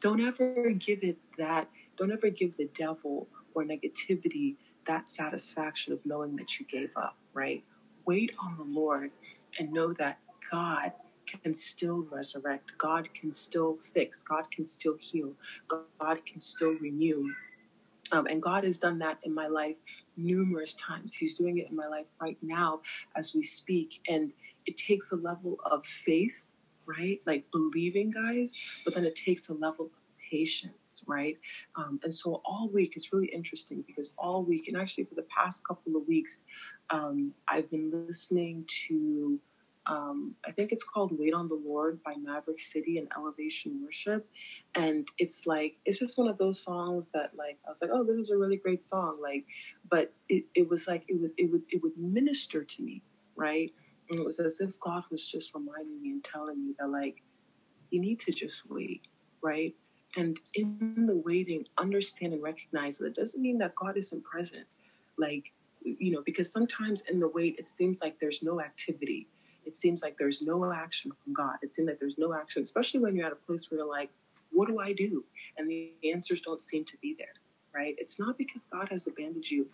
don't 0.00 0.20
ever 0.20 0.70
give 0.70 1.02
it 1.02 1.18
that 1.38 1.68
don't 1.96 2.12
ever 2.12 2.30
give 2.30 2.56
the 2.56 2.68
devil 2.74 3.28
or 3.54 3.64
negativity 3.64 4.56
that 4.86 5.08
satisfaction 5.08 5.92
of 5.92 6.00
knowing 6.04 6.36
that 6.36 6.58
you 6.58 6.66
gave 6.66 6.90
up, 6.96 7.16
right? 7.32 7.64
Wait 8.06 8.34
on 8.42 8.54
the 8.56 8.64
Lord 8.64 9.10
and 9.58 9.72
know 9.72 9.92
that 9.94 10.18
God 10.50 10.92
can 11.26 11.54
still 11.54 12.06
resurrect. 12.10 12.72
God 12.78 13.12
can 13.14 13.32
still 13.32 13.76
fix. 13.94 14.22
God 14.22 14.50
can 14.50 14.64
still 14.64 14.96
heal. 14.98 15.32
God 15.68 16.24
can 16.26 16.40
still 16.40 16.74
renew. 16.80 17.32
Um, 18.12 18.26
and 18.26 18.42
God 18.42 18.64
has 18.64 18.78
done 18.78 18.98
that 18.98 19.18
in 19.24 19.34
my 19.34 19.46
life 19.46 19.76
numerous 20.16 20.74
times. 20.74 21.14
He's 21.14 21.34
doing 21.34 21.58
it 21.58 21.70
in 21.70 21.76
my 21.76 21.86
life 21.86 22.06
right 22.20 22.36
now 22.42 22.80
as 23.16 23.34
we 23.34 23.42
speak. 23.42 24.00
And 24.08 24.32
it 24.66 24.76
takes 24.76 25.12
a 25.12 25.16
level 25.16 25.56
of 25.64 25.84
faith, 25.84 26.46
right? 26.86 27.20
Like 27.26 27.44
believing, 27.50 28.10
guys, 28.10 28.52
but 28.84 28.94
then 28.94 29.04
it 29.04 29.16
takes 29.16 29.48
a 29.48 29.54
level 29.54 29.90
patience, 30.34 31.04
right? 31.06 31.36
Um, 31.76 32.00
and 32.02 32.14
so 32.20 32.42
all 32.44 32.68
week 32.78 32.96
is 32.96 33.12
really 33.12 33.28
interesting 33.28 33.84
because 33.86 34.08
all 34.18 34.40
week, 34.42 34.64
and 34.68 34.76
actually 34.76 35.04
for 35.04 35.14
the 35.14 35.28
past 35.38 35.66
couple 35.66 35.92
of 35.96 36.02
weeks, 36.08 36.42
um, 36.90 37.32
I've 37.46 37.70
been 37.70 37.88
listening 38.08 38.64
to, 38.86 39.38
um, 39.86 40.34
I 40.48 40.50
think 40.50 40.72
it's 40.72 40.82
called 40.82 41.10
Wait 41.18 41.34
on 41.34 41.48
the 41.48 41.60
Lord 41.70 42.02
by 42.02 42.14
Maverick 42.16 42.60
City 42.60 42.98
and 42.98 43.06
Elevation 43.16 43.80
Worship. 43.84 44.26
And 44.74 45.06
it's 45.18 45.46
like, 45.46 45.76
it's 45.84 45.98
just 45.98 46.18
one 46.18 46.28
of 46.28 46.38
those 46.38 46.58
songs 46.60 47.10
that 47.14 47.30
like, 47.36 47.58
I 47.66 47.68
was 47.68 47.80
like, 47.82 47.90
oh, 47.92 48.02
this 48.02 48.16
is 48.16 48.30
a 48.30 48.36
really 48.36 48.56
great 48.56 48.82
song. 48.82 49.18
Like, 49.22 49.44
but 49.88 50.12
it, 50.28 50.44
it 50.54 50.68
was 50.68 50.88
like, 50.88 51.04
it 51.08 51.20
was, 51.20 51.32
it 51.36 51.50
would, 51.52 51.62
it 51.74 51.82
would 51.82 51.96
minister 51.96 52.64
to 52.64 52.82
me, 52.82 53.02
right? 53.36 53.70
And 54.10 54.18
it 54.20 54.26
was 54.26 54.40
as 54.40 54.58
if 54.60 54.80
God 54.80 55.04
was 55.10 55.26
just 55.26 55.54
reminding 55.54 56.00
me 56.02 56.10
and 56.10 56.24
telling 56.24 56.58
me 56.66 56.74
that 56.78 56.88
like, 56.88 57.22
you 57.90 58.00
need 58.00 58.18
to 58.20 58.32
just 58.32 58.62
wait, 58.68 59.02
right? 59.42 59.74
And 60.16 60.38
in 60.54 61.06
the 61.06 61.16
waiting, 61.16 61.66
understand 61.78 62.32
and 62.32 62.42
recognize 62.42 62.98
that 62.98 63.06
it 63.06 63.16
doesn't 63.16 63.40
mean 63.40 63.58
that 63.58 63.74
God 63.74 63.96
isn't 63.96 64.22
present. 64.22 64.66
Like, 65.18 65.52
you 65.82 66.12
know, 66.12 66.22
because 66.24 66.50
sometimes 66.50 67.02
in 67.10 67.20
the 67.20 67.28
wait, 67.28 67.56
it 67.58 67.66
seems 67.66 68.00
like 68.00 68.18
there's 68.20 68.42
no 68.42 68.60
activity. 68.60 69.28
It 69.66 69.74
seems 69.74 70.02
like 70.02 70.16
there's 70.18 70.42
no 70.42 70.72
action 70.72 71.12
from 71.22 71.32
God. 71.32 71.56
It 71.62 71.74
seems 71.74 71.88
like 71.88 71.98
there's 71.98 72.18
no 72.18 72.34
action, 72.34 72.62
especially 72.62 73.00
when 73.00 73.16
you're 73.16 73.26
at 73.26 73.32
a 73.32 73.36
place 73.36 73.70
where 73.70 73.78
you're 73.78 73.88
like, 73.88 74.10
what 74.50 74.68
do 74.68 74.78
I 74.78 74.92
do? 74.92 75.24
And 75.58 75.68
the 75.68 75.92
answers 76.04 76.40
don't 76.40 76.60
seem 76.60 76.84
to 76.84 76.96
be 76.98 77.16
there, 77.18 77.34
right? 77.74 77.94
It's 77.98 78.18
not 78.18 78.38
because 78.38 78.64
God 78.64 78.88
has 78.90 79.06
abandoned 79.06 79.50
you. 79.50 79.66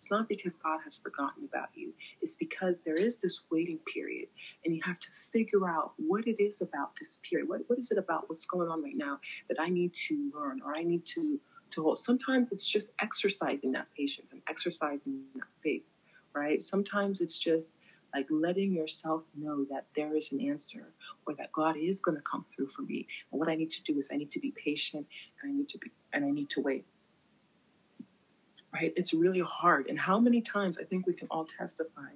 It's 0.00 0.10
not 0.10 0.30
because 0.30 0.56
God 0.56 0.80
has 0.82 0.96
forgotten 0.96 1.44
about 1.44 1.68
you. 1.74 1.92
It's 2.22 2.34
because 2.34 2.80
there 2.80 2.94
is 2.94 3.18
this 3.18 3.42
waiting 3.50 3.78
period, 3.80 4.28
and 4.64 4.74
you 4.74 4.80
have 4.82 4.98
to 4.98 5.08
figure 5.30 5.68
out 5.68 5.92
what 5.98 6.26
it 6.26 6.42
is 6.42 6.62
about 6.62 6.96
this 6.98 7.18
period. 7.22 7.50
What, 7.50 7.60
what 7.66 7.78
is 7.78 7.90
it 7.90 7.98
about 7.98 8.24
what's 8.30 8.46
going 8.46 8.70
on 8.70 8.82
right 8.82 8.96
now 8.96 9.18
that 9.50 9.60
I 9.60 9.68
need 9.68 9.92
to 10.08 10.30
learn 10.34 10.62
or 10.64 10.74
I 10.74 10.84
need 10.84 11.04
to, 11.16 11.38
to 11.72 11.82
hold? 11.82 11.98
Sometimes 11.98 12.50
it's 12.50 12.66
just 12.66 12.92
exercising 13.02 13.72
that 13.72 13.88
patience 13.94 14.32
and 14.32 14.40
exercising 14.48 15.20
that 15.34 15.44
faith, 15.62 15.84
right? 16.34 16.64
Sometimes 16.64 17.20
it's 17.20 17.38
just 17.38 17.74
like 18.14 18.26
letting 18.30 18.72
yourself 18.72 19.24
know 19.36 19.66
that 19.70 19.84
there 19.94 20.16
is 20.16 20.32
an 20.32 20.40
answer 20.40 20.94
or 21.26 21.34
that 21.34 21.52
God 21.52 21.76
is 21.76 22.00
going 22.00 22.16
to 22.16 22.22
come 22.22 22.46
through 22.48 22.68
for 22.68 22.82
me. 22.82 23.06
And 23.30 23.38
what 23.38 23.50
I 23.50 23.54
need 23.54 23.70
to 23.72 23.82
do 23.82 23.98
is 23.98 24.08
I 24.10 24.16
need 24.16 24.30
to 24.32 24.40
be 24.40 24.52
patient 24.52 25.06
and 25.42 25.52
I 25.52 25.54
need 25.54 25.68
to 25.68 25.78
be 25.78 25.90
and 26.14 26.24
I 26.24 26.30
need 26.30 26.48
to 26.50 26.62
wait 26.62 26.86
right? 28.72 28.92
It's 28.96 29.12
really 29.12 29.40
hard. 29.40 29.88
And 29.88 29.98
how 29.98 30.18
many 30.18 30.40
times 30.40 30.78
I 30.78 30.84
think 30.84 31.06
we 31.06 31.14
can 31.14 31.28
all 31.30 31.44
testify 31.44 32.10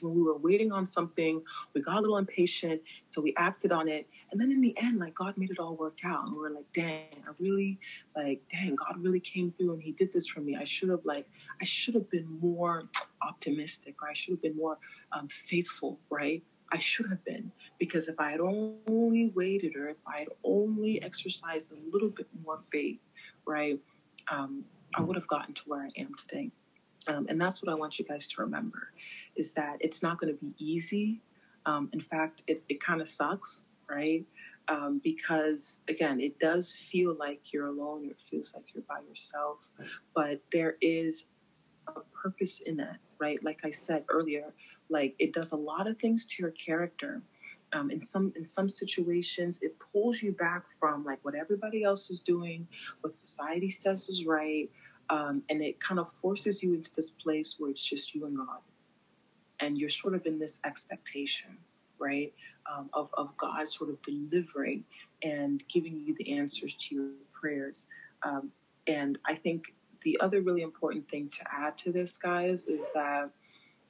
when 0.00 0.14
we 0.14 0.22
were 0.22 0.36
waiting 0.36 0.72
on 0.72 0.86
something, 0.86 1.42
we 1.74 1.80
got 1.80 1.98
a 1.98 2.00
little 2.00 2.18
impatient, 2.18 2.80
so 3.06 3.20
we 3.20 3.34
acted 3.36 3.72
on 3.72 3.88
it. 3.88 4.08
And 4.30 4.40
then 4.40 4.50
in 4.50 4.60
the 4.60 4.76
end, 4.78 4.98
like 4.98 5.14
God 5.14 5.36
made 5.36 5.50
it 5.50 5.58
all 5.58 5.76
work 5.76 5.98
out. 6.04 6.24
And 6.24 6.32
we 6.32 6.38
were 6.38 6.50
like, 6.50 6.70
dang, 6.72 7.22
I 7.26 7.30
really, 7.38 7.78
like, 8.14 8.42
dang, 8.50 8.76
God 8.76 9.02
really 9.02 9.20
came 9.20 9.50
through 9.50 9.74
and 9.74 9.82
he 9.82 9.92
did 9.92 10.12
this 10.12 10.26
for 10.26 10.40
me. 10.40 10.56
I 10.56 10.64
should 10.64 10.88
have, 10.88 11.04
like, 11.04 11.28
I 11.60 11.64
should 11.64 11.94
have 11.94 12.10
been 12.10 12.38
more 12.40 12.84
optimistic 13.22 13.96
or 14.02 14.08
I 14.08 14.12
should 14.12 14.32
have 14.32 14.42
been 14.42 14.56
more 14.56 14.78
um, 15.12 15.28
faithful, 15.28 15.98
right? 16.10 16.42
I 16.72 16.78
should 16.78 17.08
have 17.10 17.24
been 17.24 17.52
because 17.78 18.08
if 18.08 18.18
I 18.18 18.32
had 18.32 18.40
only 18.40 19.30
waited 19.34 19.76
or 19.76 19.88
if 19.88 19.98
I 20.04 20.18
had 20.18 20.28
only 20.42 21.00
exercised 21.00 21.70
a 21.70 21.76
little 21.92 22.08
bit 22.08 22.26
more 22.44 22.58
faith, 22.72 22.98
right, 23.46 23.78
um, 24.30 24.64
I 24.94 25.00
would 25.02 25.16
have 25.16 25.26
gotten 25.26 25.54
to 25.54 25.62
where 25.66 25.82
I 25.82 25.90
am 26.00 26.12
today. 26.14 26.50
Um, 27.08 27.26
and 27.28 27.40
that's 27.40 27.62
what 27.62 27.70
I 27.70 27.74
want 27.74 27.98
you 27.98 28.04
guys 28.04 28.26
to 28.28 28.42
remember 28.42 28.92
is 29.36 29.52
that 29.52 29.76
it's 29.80 30.02
not 30.02 30.18
going 30.18 30.32
to 30.32 30.40
be 30.40 30.54
easy. 30.58 31.20
Um, 31.66 31.88
in 31.92 32.00
fact, 32.00 32.42
it, 32.46 32.64
it 32.68 32.80
kind 32.80 33.00
of 33.00 33.08
sucks, 33.08 33.66
right? 33.88 34.24
Um, 34.68 35.00
because 35.04 35.78
again, 35.88 36.20
it 36.20 36.38
does 36.40 36.72
feel 36.72 37.16
like 37.18 37.52
you're 37.52 37.68
alone, 37.68 38.06
it 38.06 38.18
feels 38.18 38.52
like 38.54 38.74
you're 38.74 38.82
by 38.88 39.00
yourself, 39.08 39.70
but 40.14 40.40
there 40.50 40.76
is 40.80 41.26
a 41.88 42.00
purpose 42.20 42.60
in 42.60 42.76
that, 42.78 42.98
right? 43.20 43.42
Like 43.44 43.60
I 43.64 43.70
said 43.70 44.04
earlier, 44.08 44.54
like 44.88 45.14
it 45.18 45.32
does 45.32 45.52
a 45.52 45.56
lot 45.56 45.86
of 45.86 45.98
things 45.98 46.26
to 46.26 46.42
your 46.42 46.52
character. 46.52 47.22
Um, 47.72 47.90
in 47.90 48.00
some 48.00 48.32
in 48.36 48.44
some 48.44 48.68
situations, 48.68 49.58
it 49.60 49.76
pulls 49.78 50.22
you 50.22 50.32
back 50.32 50.64
from 50.78 51.04
like 51.04 51.18
what 51.22 51.34
everybody 51.34 51.82
else 51.82 52.10
is 52.10 52.20
doing, 52.20 52.66
what 53.00 53.14
society 53.14 53.70
says 53.70 54.08
is 54.08 54.24
right, 54.24 54.70
um, 55.10 55.42
and 55.50 55.62
it 55.62 55.80
kind 55.80 55.98
of 55.98 56.10
forces 56.10 56.62
you 56.62 56.74
into 56.74 56.90
this 56.94 57.10
place 57.10 57.56
where 57.58 57.70
it's 57.70 57.84
just 57.84 58.14
you 58.14 58.26
and 58.26 58.36
God. 58.36 58.60
And 59.60 59.78
you're 59.78 59.90
sort 59.90 60.14
of 60.14 60.26
in 60.26 60.38
this 60.38 60.58
expectation, 60.64 61.56
right, 61.98 62.32
um, 62.70 62.90
of, 62.92 63.10
of 63.14 63.36
God 63.36 63.68
sort 63.68 63.90
of 63.90 64.00
delivering 64.02 64.84
and 65.22 65.62
giving 65.68 66.00
you 66.04 66.14
the 66.18 66.36
answers 66.36 66.74
to 66.74 66.94
your 66.94 67.10
prayers. 67.32 67.88
Um, 68.22 68.50
and 68.86 69.18
I 69.24 69.34
think 69.34 69.74
the 70.02 70.18
other 70.20 70.40
really 70.42 70.62
important 70.62 71.08
thing 71.08 71.28
to 71.30 71.44
add 71.50 71.76
to 71.78 71.92
this, 71.92 72.16
guys, 72.16 72.66
is 72.66 72.92
that 72.94 73.30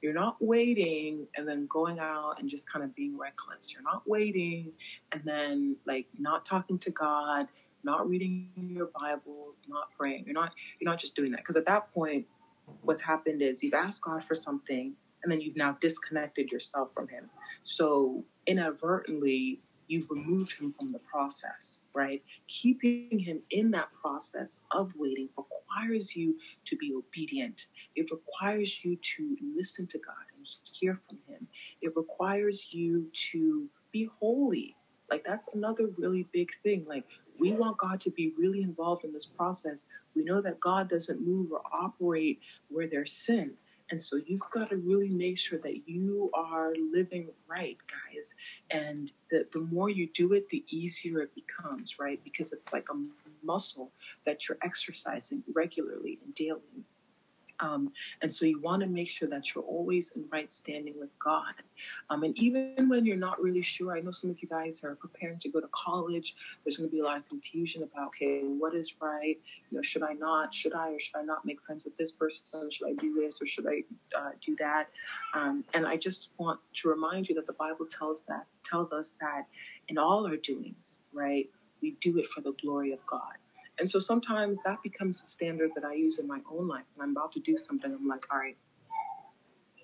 you're 0.01 0.13
not 0.13 0.37
waiting 0.39 1.27
and 1.35 1.47
then 1.47 1.67
going 1.67 1.99
out 1.99 2.39
and 2.39 2.49
just 2.49 2.71
kind 2.71 2.85
of 2.85 2.95
being 2.95 3.17
reckless. 3.17 3.73
You're 3.73 3.83
not 3.83 4.07
waiting 4.07 4.71
and 5.11 5.21
then 5.25 5.75
like 5.85 6.07
not 6.17 6.45
talking 6.45 6.77
to 6.79 6.91
God 6.91 7.47
not 7.83 8.07
reading 8.07 8.49
your 8.55 8.89
Bible, 8.99 9.55
not 9.67 9.91
praying. 9.97 10.25
You're 10.25 10.33
not 10.33 10.53
you're 10.79 10.89
not 10.89 10.99
just 10.99 11.15
doing 11.15 11.31
that 11.31 11.37
because 11.37 11.55
at 11.55 11.65
that 11.65 11.91
point, 11.93 12.25
what's 12.81 13.01
happened 13.01 13.41
is 13.41 13.63
you've 13.63 13.73
asked 13.73 14.01
God 14.01 14.23
for 14.23 14.35
something 14.35 14.93
and 15.23 15.31
then 15.31 15.41
you've 15.41 15.55
now 15.55 15.77
disconnected 15.81 16.51
yourself 16.51 16.93
from 16.93 17.07
Him. 17.07 17.29
So 17.63 18.23
inadvertently, 18.45 19.61
you've 19.87 20.09
removed 20.09 20.53
Him 20.53 20.71
from 20.71 20.89
the 20.89 20.99
process, 20.99 21.81
right? 21.93 22.23
Keeping 22.47 23.19
Him 23.19 23.41
in 23.51 23.71
that 23.71 23.89
process 23.93 24.59
of 24.71 24.93
waiting 24.95 25.29
requires 25.37 26.15
you 26.15 26.37
to 26.65 26.75
be 26.75 26.93
obedient. 26.93 27.67
It 27.95 28.11
requires 28.11 28.83
you 28.83 28.97
to 29.15 29.37
listen 29.55 29.87
to 29.87 29.97
God 29.99 30.15
and 30.35 30.47
hear 30.71 30.95
from 30.95 31.17
Him. 31.27 31.47
It 31.81 31.95
requires 31.95 32.69
you 32.71 33.07
to 33.31 33.67
be 33.91 34.09
holy. 34.19 34.75
Like 35.09 35.23
that's 35.23 35.49
another 35.53 35.87
really 35.97 36.27
big 36.33 36.49
thing. 36.63 36.85
Like 36.87 37.05
we 37.39 37.51
want 37.51 37.77
God 37.77 38.01
to 38.01 38.11
be 38.11 38.33
really 38.37 38.61
involved 38.61 39.05
in 39.05 39.13
this 39.13 39.25
process. 39.25 39.85
We 40.15 40.23
know 40.23 40.41
that 40.41 40.59
God 40.59 40.89
doesn't 40.89 41.25
move 41.25 41.51
or 41.51 41.61
operate 41.71 42.39
where 42.69 42.87
there's 42.87 43.13
sin. 43.13 43.53
And 43.89 44.01
so 44.01 44.19
you've 44.25 44.41
got 44.51 44.69
to 44.69 44.77
really 44.77 45.09
make 45.09 45.37
sure 45.37 45.59
that 45.59 45.87
you 45.87 46.29
are 46.33 46.73
living 46.93 47.29
right, 47.47 47.77
guys. 47.87 48.35
And 48.69 49.11
the, 49.31 49.47
the 49.53 49.59
more 49.59 49.89
you 49.89 50.07
do 50.13 50.33
it, 50.33 50.49
the 50.49 50.65
easier 50.69 51.21
it 51.21 51.33
becomes, 51.35 51.97
right? 51.99 52.21
Because 52.23 52.51
it's 52.51 52.73
like 52.73 52.87
a 52.89 53.45
muscle 53.45 53.91
that 54.25 54.47
you're 54.47 54.57
exercising 54.61 55.43
regularly 55.53 56.19
and 56.23 56.33
daily. 56.35 56.85
Um, 57.59 57.91
and 58.21 58.33
so 58.33 58.45
you 58.45 58.59
want 58.59 58.81
to 58.83 58.87
make 58.87 59.09
sure 59.09 59.27
that 59.29 59.53
you're 59.53 59.63
always 59.63 60.11
in 60.11 60.25
right 60.31 60.51
standing 60.51 60.95
with 60.99 61.09
God. 61.19 61.53
Um, 62.09 62.23
and 62.23 62.37
even 62.37 62.87
when 62.89 63.05
you're 63.05 63.17
not 63.17 63.41
really 63.41 63.61
sure, 63.61 63.97
I 63.97 64.01
know 64.01 64.11
some 64.11 64.29
of 64.29 64.41
you 64.41 64.47
guys 64.47 64.83
are 64.83 64.95
preparing 64.95 65.39
to 65.39 65.49
go 65.49 65.59
to 65.59 65.69
college. 65.71 66.35
There's 66.63 66.77
going 66.77 66.89
to 66.89 66.93
be 66.93 67.01
a 67.01 67.03
lot 67.03 67.17
of 67.17 67.27
confusion 67.27 67.83
about, 67.83 68.07
okay, 68.07 68.41
what 68.41 68.75
is 68.75 68.95
right? 69.01 69.37
You 69.71 69.77
know, 69.77 69.81
should 69.81 70.03
I 70.03 70.13
not? 70.13 70.53
Should 70.53 70.73
I 70.73 70.91
or 70.91 70.99
should 70.99 71.15
I 71.15 71.23
not 71.23 71.45
make 71.45 71.61
friends 71.61 71.83
with 71.83 71.97
this 71.97 72.11
person? 72.11 72.43
Should 72.69 72.87
I 72.87 72.93
do 72.93 73.15
this 73.15 73.41
or 73.41 73.47
should 73.47 73.67
I 73.67 73.83
uh, 74.17 74.31
do 74.45 74.55
that? 74.57 74.89
Um, 75.33 75.63
and 75.73 75.85
I 75.85 75.97
just 75.97 76.29
want 76.37 76.59
to 76.75 76.89
remind 76.89 77.29
you 77.29 77.35
that 77.35 77.47
the 77.47 77.53
Bible 77.53 77.85
tells 77.85 78.21
that 78.23 78.45
tells 78.63 78.91
us 78.91 79.15
that 79.21 79.45
in 79.87 79.97
all 79.97 80.27
our 80.27 80.37
doings, 80.37 80.97
right, 81.13 81.49
we 81.81 81.91
do 82.01 82.17
it 82.17 82.27
for 82.27 82.41
the 82.41 82.53
glory 82.61 82.91
of 82.91 83.05
God. 83.05 83.37
And 83.79 83.89
so 83.89 83.99
sometimes 83.99 84.59
that 84.65 84.81
becomes 84.83 85.21
the 85.21 85.27
standard 85.27 85.71
that 85.75 85.85
I 85.85 85.93
use 85.93 86.19
in 86.19 86.27
my 86.27 86.39
own 86.51 86.67
life. 86.67 86.85
When 86.95 87.09
I'm 87.09 87.15
about 87.15 87.31
to 87.33 87.39
do 87.39 87.57
something, 87.57 87.93
I'm 87.93 88.07
like, 88.07 88.25
all 88.31 88.39
right, 88.39 88.57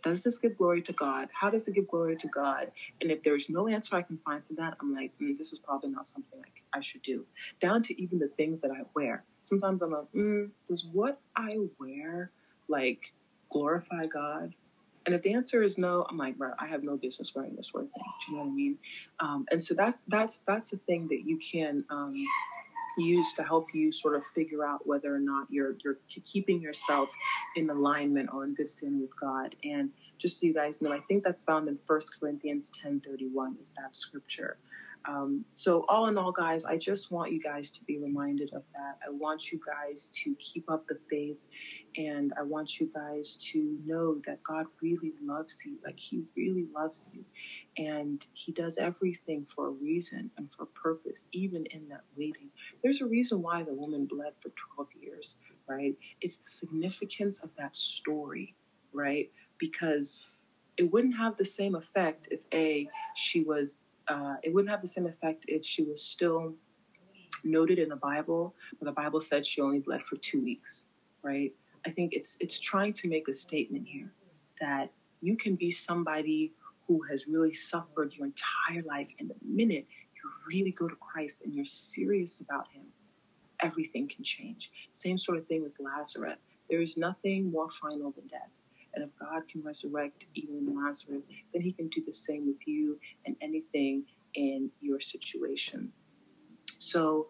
does 0.04 0.22
this 0.22 0.38
give 0.38 0.58
glory 0.58 0.82
to 0.82 0.94
God? 0.94 1.30
How 1.34 1.50
does 1.50 1.68
it 1.68 1.76
give 1.76 1.88
glory 1.88 2.18
to 2.18 2.28
God? 2.28 2.72
And 3.02 3.10
if 3.10 3.24
there's 3.24 3.50
no 3.50 3.68
answer 3.68 3.96
I 3.96 4.02
can 4.02 4.18
find 4.18 4.44
for 4.46 4.54
that, 4.56 4.76
I'm 4.82 4.94
like, 4.94 5.12
mm, 5.22 5.38
this 5.38 5.54
is 5.54 5.60
probably 5.60 5.90
not 5.90 6.06
something 6.06 6.40
I, 6.74 6.78
I, 6.78 6.82
should 6.82 7.02
do. 7.04 7.26
Down 7.62 7.82
to 7.84 8.02
even 8.02 8.20
the 8.20 8.28
things 8.28 8.62
that 8.62 8.72
I 8.72 8.82
wear. 8.94 9.24
Sometimes 9.44 9.82
I'm 9.82 9.92
like, 9.92 10.12
mm, 10.14 10.50
does 10.68 10.86
what 10.92 11.22
I 11.36 11.58
wear 11.80 12.32
like 12.68 13.14
glorify 13.50 14.08
God? 14.08 14.54
And 15.06 15.16
if 15.16 15.22
the 15.22 15.34
answer 15.34 15.64
is 15.64 15.78
no, 15.78 16.06
I'm 16.10 16.18
like, 16.18 16.38
bro, 16.38 16.52
I 16.60 16.68
have 16.68 16.84
no 16.84 16.98
business 16.98 17.34
wearing 17.36 17.56
this 17.56 17.74
word 17.74 17.90
thing. 17.94 18.04
Do 18.26 18.32
you 18.32 18.38
know 18.38 18.44
what 18.44 18.52
I 18.52 18.56
mean? 18.56 18.78
Um, 19.20 19.46
and 19.52 19.64
so 19.64 19.74
that's 19.74 20.04
that's 20.08 20.42
that's 20.48 20.72
a 20.74 20.78
thing 20.78 21.08
that 21.10 21.26
you 21.26 21.38
can 21.38 21.84
um, 21.90 22.14
use 22.98 23.34
to 23.34 23.44
help 23.44 23.68
you 23.74 23.92
sort 23.92 24.16
of 24.16 24.26
figure 24.36 24.66
out 24.66 24.86
whether 24.86 25.14
or 25.14 25.20
not 25.20 25.48
you're 25.50 25.76
you're 25.84 25.98
keeping 26.26 26.62
yourself 26.62 27.14
in 27.56 27.70
alignment 27.70 28.30
or 28.34 28.44
in 28.44 28.54
good 28.54 28.70
standing 28.70 29.02
with 29.02 29.18
God. 29.20 29.56
And 29.64 29.90
just 30.18 30.40
so 30.40 30.46
you 30.46 30.54
guys 30.54 30.82
know, 30.82 30.92
I 30.92 31.00
think 31.08 31.24
that's 31.24 31.44
found 31.44 31.68
in 31.68 31.78
First 31.78 32.12
Corinthians 32.20 32.72
10 32.82 33.02
31 33.02 33.58
is 33.62 33.72
that 33.78 33.96
scripture. 33.96 34.58
Um, 35.06 35.44
so, 35.54 35.86
all 35.90 36.08
in 36.08 36.18
all, 36.18 36.32
guys, 36.32 36.64
I 36.64 36.78
just 36.78 37.12
want 37.12 37.32
you 37.32 37.42
guys 37.42 37.70
to 37.72 37.84
be 37.84 37.98
reminded 37.98 38.54
of 38.54 38.64
that. 38.74 38.98
I 39.06 39.10
want 39.12 39.52
you 39.52 39.60
guys 39.66 40.08
to 40.24 40.36
keep 40.36 40.70
up 40.72 40.88
the 40.88 40.98
faith, 41.10 41.38
and 41.98 42.34
I 42.40 42.44
want 42.44 42.80
you 42.80 42.90
guys 42.94 43.36
to 43.52 43.78
know 43.86 44.22
that 44.26 44.42
God 44.44 44.66
really 44.82 45.14
loves 45.22 45.62
you. 45.66 45.78
Like, 45.86 46.00
He 46.00 46.24
really 46.38 46.68
loves 46.74 47.10
you, 47.12 47.26
and 47.78 48.26
He 48.34 48.54
does 48.54 48.78
everything 48.78 49.46
for 49.46 49.68
a 49.68 49.72
reason 49.72 50.32
and 50.38 50.52
for 50.54 50.68
purpose, 50.68 51.28
even 51.34 51.66
in 51.72 51.90
that 51.90 52.04
waiting. 52.16 52.50
There's 52.82 53.02
a 53.02 53.06
reason 53.06 53.42
why 53.42 53.64
the 53.64 53.74
woman 53.74 54.06
bled 54.06 54.34
for 54.42 54.52
12 54.76 54.90
years, 55.02 55.38
right? 55.68 55.96
It's 56.22 56.38
the 56.38 56.50
significance 56.50 57.44
of 57.44 57.50
that 57.58 57.76
story, 57.76 58.56
right? 58.94 59.30
Because 59.58 60.22
it 60.78 60.92
wouldn't 60.92 61.18
have 61.18 61.38
the 61.38 61.46
same 61.46 61.76
effect 61.76 62.28
if 62.32 62.40
A, 62.54 62.88
she 63.16 63.42
was 63.44 63.83
uh, 64.08 64.36
it 64.44 64.54
wouldn't 64.54 64.70
have 64.70 64.82
the 64.82 64.88
same 64.88 65.06
effect 65.06 65.46
if 65.48 65.66
she 65.66 65.84
was 65.84 66.02
still 66.02 66.54
noted 67.44 67.80
in 67.80 67.90
the 67.90 67.96
Bible, 67.96 68.56
but 68.80 68.86
the 68.86 68.92
Bible 68.92 69.20
said 69.20 69.46
she 69.46 69.62
only 69.62 69.80
bled 69.80 70.02
for 70.04 70.18
two 70.18 70.42
weeks, 70.42 70.86
right? 71.22 71.54
I 71.86 71.90
think 71.90 72.14
it's 72.14 72.38
it's 72.40 72.60
trying 72.60 72.94
to 72.94 73.10
make 73.10 73.28
a 73.28 73.34
statement 73.34 73.88
here 73.88 74.12
that 74.62 74.92
you 75.22 75.36
can 75.36 75.56
be 75.56 75.72
somebody 75.72 76.54
who 76.88 77.02
has 77.10 77.28
really 77.28 77.54
suffered 77.54 78.14
your 78.14 78.28
entire 78.28 78.84
life, 78.84 79.14
and 79.20 79.30
the 79.30 79.36
minute 79.44 79.88
you 80.14 80.30
really 80.48 80.72
go 80.72 80.88
to 80.88 80.96
Christ 80.96 81.42
and 81.44 81.54
you're 81.54 81.66
serious 81.66 82.42
about 82.42 82.68
Him, 82.72 82.84
everything 83.62 84.08
can 84.08 84.24
change. 84.24 84.72
Same 84.92 85.18
sort 85.18 85.38
of 85.38 85.48
thing 85.48 85.64
with 85.64 85.74
Lazarus. 85.80 86.38
There 86.70 86.82
is 86.82 86.98
nothing 86.98 87.52
more 87.52 87.70
final 87.70 88.12
than 88.12 88.28
death. 88.28 88.50
And 88.94 89.04
if 89.04 89.10
God 89.20 89.48
can 89.48 89.64
resurrect 89.64 90.26
even 90.36 90.76
Lazarus, 90.76 91.24
then 91.54 91.62
he 91.62 91.72
can 91.72 91.88
do 91.88 92.02
the 92.06 92.14
same 92.14 92.46
with 92.48 92.68
you 92.68 93.00
and 93.26 93.36
anything 93.42 94.04
in 94.36 94.70
your 94.82 95.00
situation. 95.00 95.92
So 96.78 97.28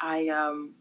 I 0.00 0.28
um, 0.28 0.74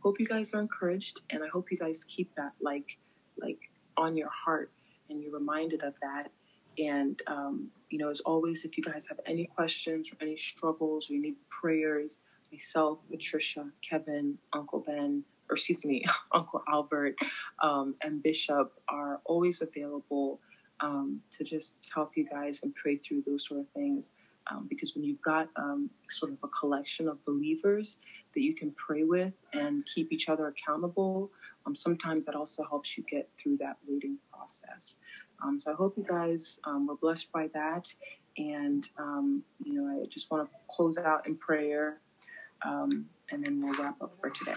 hope 0.00 0.20
you 0.20 0.26
guys 0.26 0.52
are 0.54 0.60
encouraged, 0.60 1.20
and 1.30 1.42
I 1.42 1.48
hope 1.48 1.70
you 1.70 1.78
guys 1.78 2.04
keep 2.04 2.34
that 2.36 2.52
like 2.60 2.98
like 3.40 3.58
on 3.96 4.16
your 4.16 4.28
heart 4.30 4.70
and 5.08 5.22
you're 5.22 5.32
reminded 5.32 5.82
of 5.82 5.94
that. 6.02 6.30
And 6.78 7.20
um, 7.26 7.68
you 7.88 7.98
know, 7.98 8.10
as 8.10 8.20
always, 8.20 8.64
if 8.64 8.78
you 8.78 8.84
guys 8.84 9.06
have 9.08 9.20
any 9.26 9.46
questions 9.46 10.10
or 10.10 10.16
any 10.20 10.36
struggles 10.36 11.10
or 11.10 11.14
you 11.14 11.22
need 11.22 11.36
prayers, 11.48 12.20
myself, 12.52 13.06
Patricia, 13.10 13.66
Kevin, 13.82 14.38
Uncle 14.52 14.80
Ben, 14.80 15.24
or 15.50 15.54
excuse 15.54 15.84
me, 15.84 16.04
Uncle 16.32 16.62
Albert, 16.68 17.16
um, 17.62 17.94
and 18.02 18.22
Bishop 18.22 18.72
are 18.88 19.20
always 19.24 19.60
available 19.60 20.40
um, 20.80 21.20
to 21.30 21.44
just 21.44 21.74
help 21.92 22.16
you 22.16 22.26
guys 22.26 22.60
and 22.62 22.74
pray 22.74 22.96
through 22.96 23.22
those 23.26 23.46
sort 23.46 23.60
of 23.60 23.68
things. 23.74 24.12
Um, 24.50 24.66
because 24.68 24.94
when 24.96 25.04
you've 25.04 25.20
got 25.20 25.48
um, 25.56 25.90
sort 26.08 26.32
of 26.32 26.38
a 26.42 26.48
collection 26.48 27.08
of 27.08 27.22
believers 27.24 27.98
that 28.34 28.40
you 28.40 28.54
can 28.54 28.72
pray 28.72 29.04
with 29.04 29.34
and 29.52 29.84
keep 29.94 30.10
each 30.12 30.28
other 30.28 30.48
accountable, 30.48 31.30
um, 31.66 31.76
sometimes 31.76 32.24
that 32.24 32.34
also 32.34 32.64
helps 32.64 32.96
you 32.96 33.04
get 33.08 33.28
through 33.38 33.58
that 33.58 33.76
waiting 33.86 34.16
process. 34.32 34.96
Um, 35.44 35.60
so 35.60 35.70
I 35.70 35.74
hope 35.74 35.96
you 35.96 36.04
guys 36.08 36.58
were 36.66 36.96
blessed 36.96 37.30
by 37.32 37.48
that. 37.54 37.92
And, 38.38 38.88
you 39.62 39.74
know, 39.74 40.02
I 40.02 40.06
just 40.06 40.30
want 40.30 40.48
to 40.48 40.56
close 40.74 40.96
out 40.96 41.26
in 41.26 41.36
prayer 41.36 42.00
and 42.64 43.06
then 43.30 43.60
we'll 43.60 43.74
wrap 43.74 44.00
up 44.02 44.14
for 44.14 44.30
today. 44.30 44.56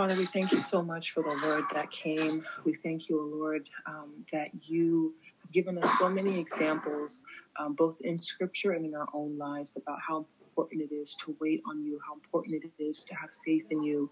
Father, 0.00 0.16
we 0.16 0.24
thank 0.24 0.50
you 0.50 0.62
so 0.62 0.80
much 0.80 1.10
for 1.10 1.22
the 1.22 1.46
word 1.46 1.64
that 1.74 1.90
came. 1.90 2.42
We 2.64 2.72
thank 2.82 3.10
you, 3.10 3.20
Lord, 3.20 3.68
um, 3.86 4.24
that 4.32 4.48
you 4.62 5.12
have 5.42 5.52
given 5.52 5.76
us 5.76 5.98
so 5.98 6.08
many 6.08 6.40
examples, 6.40 7.22
um, 7.58 7.74
both 7.74 7.98
in 8.00 8.16
scripture 8.16 8.72
and 8.72 8.86
in 8.86 8.94
our 8.94 9.08
own 9.12 9.36
lives, 9.36 9.76
about 9.76 9.98
how 10.00 10.26
important 10.40 10.80
it 10.90 10.94
is 10.94 11.14
to 11.22 11.36
wait 11.38 11.60
on 11.68 11.84
you, 11.84 12.00
how 12.08 12.14
important 12.14 12.64
it 12.64 12.82
is 12.82 13.04
to 13.08 13.14
have 13.14 13.28
faith 13.44 13.66
in 13.68 13.82
you, 13.82 14.10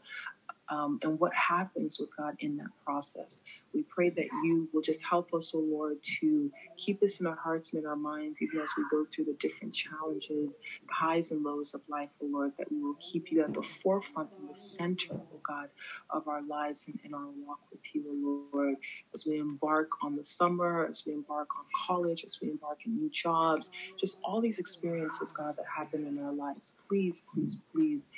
um, 0.71 0.99
and 1.03 1.19
what 1.19 1.35
happens 1.35 1.99
with 1.99 2.11
God 2.17 2.35
in 2.41 2.57
that 2.57 2.69
process. 2.85 3.43
We 3.75 3.85
pray 3.89 4.11
that 4.11 4.27
you 4.45 4.69
will 4.73 4.83
just 4.83 5.05
help 5.05 5.33
us, 5.35 5.53
O 5.55 5.59
oh 5.59 5.63
Lord, 5.63 5.99
to 6.21 6.51
keep 6.77 7.01
this 7.01 7.21
in 7.21 7.27
our 7.27 7.37
hearts 7.37 7.73
and 7.73 7.83
in 7.83 7.89
our 7.89 7.97
minds, 7.97 8.41
even 8.43 8.61
as 8.61 8.71
we 8.77 8.85
go 8.91 9.05
through 9.13 9.27
the 9.27 9.37
different 9.41 9.75
challenges, 9.75 10.59
the 10.87 10.95
highs 10.95 11.31
and 11.31 11.43
lows 11.43 11.75
of 11.75 11.81
life, 11.89 12.11
O 12.23 12.27
oh 12.27 12.31
Lord, 12.31 12.53
that 12.59 12.71
we 12.71 12.81
will 12.81 12.97
keep 13.01 13.31
you 13.31 13.43
at 13.43 13.55
the 13.55 13.63
forefront 13.63 14.31
and 14.39 14.49
the 14.49 14.55
center, 14.55 15.15
O 15.15 15.27
oh 15.35 15.41
God, 15.47 15.69
of 16.11 16.29
our 16.29 16.43
lives 16.43 16.87
and 16.87 16.99
in 17.05 17.15
our 17.15 17.29
walk 17.47 17.61
with 17.71 17.81
you, 17.95 18.05
O 18.09 18.49
Lord, 18.57 18.77
as 19.15 19.27
we 19.27 19.39
embark 19.39 19.91
on 20.03 20.17
the 20.17 20.25
summer, 20.25 20.87
as 20.89 21.03
we 21.07 21.13
embark 21.13 21.49
on 21.59 21.65
college, 21.87 22.25
as 22.25 22.39
we 22.43 22.51
embark 22.51 22.81
in 22.87 22.97
new 22.97 23.11
jobs, 23.11 23.71
just 23.99 24.19
all 24.25 24.41
these 24.41 24.59
experiences, 24.59 25.33
God, 25.33 25.55
that 25.57 25.67
happen 25.75 26.07
in 26.07 26.19
our 26.23 26.33
lives. 26.33 26.73
Please, 26.89 27.21
please, 27.35 27.59
please 27.75 28.09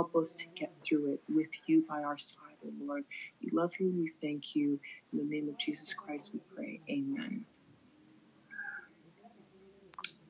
Help 0.00 0.16
us 0.16 0.34
to 0.34 0.46
get 0.58 0.72
through 0.82 1.12
it 1.12 1.20
with 1.28 1.50
you 1.66 1.84
by 1.86 2.02
our 2.02 2.16
side, 2.16 2.56
oh 2.64 2.72
Lord. 2.82 3.04
We 3.42 3.50
love 3.52 3.70
you 3.78 3.90
and 3.90 3.98
we 3.98 4.10
thank 4.22 4.56
you. 4.56 4.80
In 5.12 5.18
the 5.18 5.26
name 5.26 5.46
of 5.50 5.58
Jesus 5.58 5.92
Christ, 5.92 6.30
we 6.32 6.40
pray. 6.56 6.80
Amen. 6.88 7.44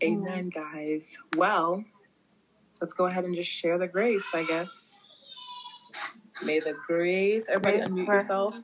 Amen, 0.03 0.49
guys. 0.49 1.17
Well, 1.37 1.85
let's 2.81 2.93
go 2.95 3.07
ahead 3.07 3.25
and 3.25 3.33
just 3.33 3.49
share 3.49 3.79
the 3.79 3.87
grace, 3.87 4.27
I 4.35 4.43
guess. 4.43 4.93
May 6.45 6.59
the 6.59 6.75
grace, 6.89 7.47
everybody 7.49 7.77
grace 7.79 7.89
unmute 7.91 8.13
yourself. 8.13 8.55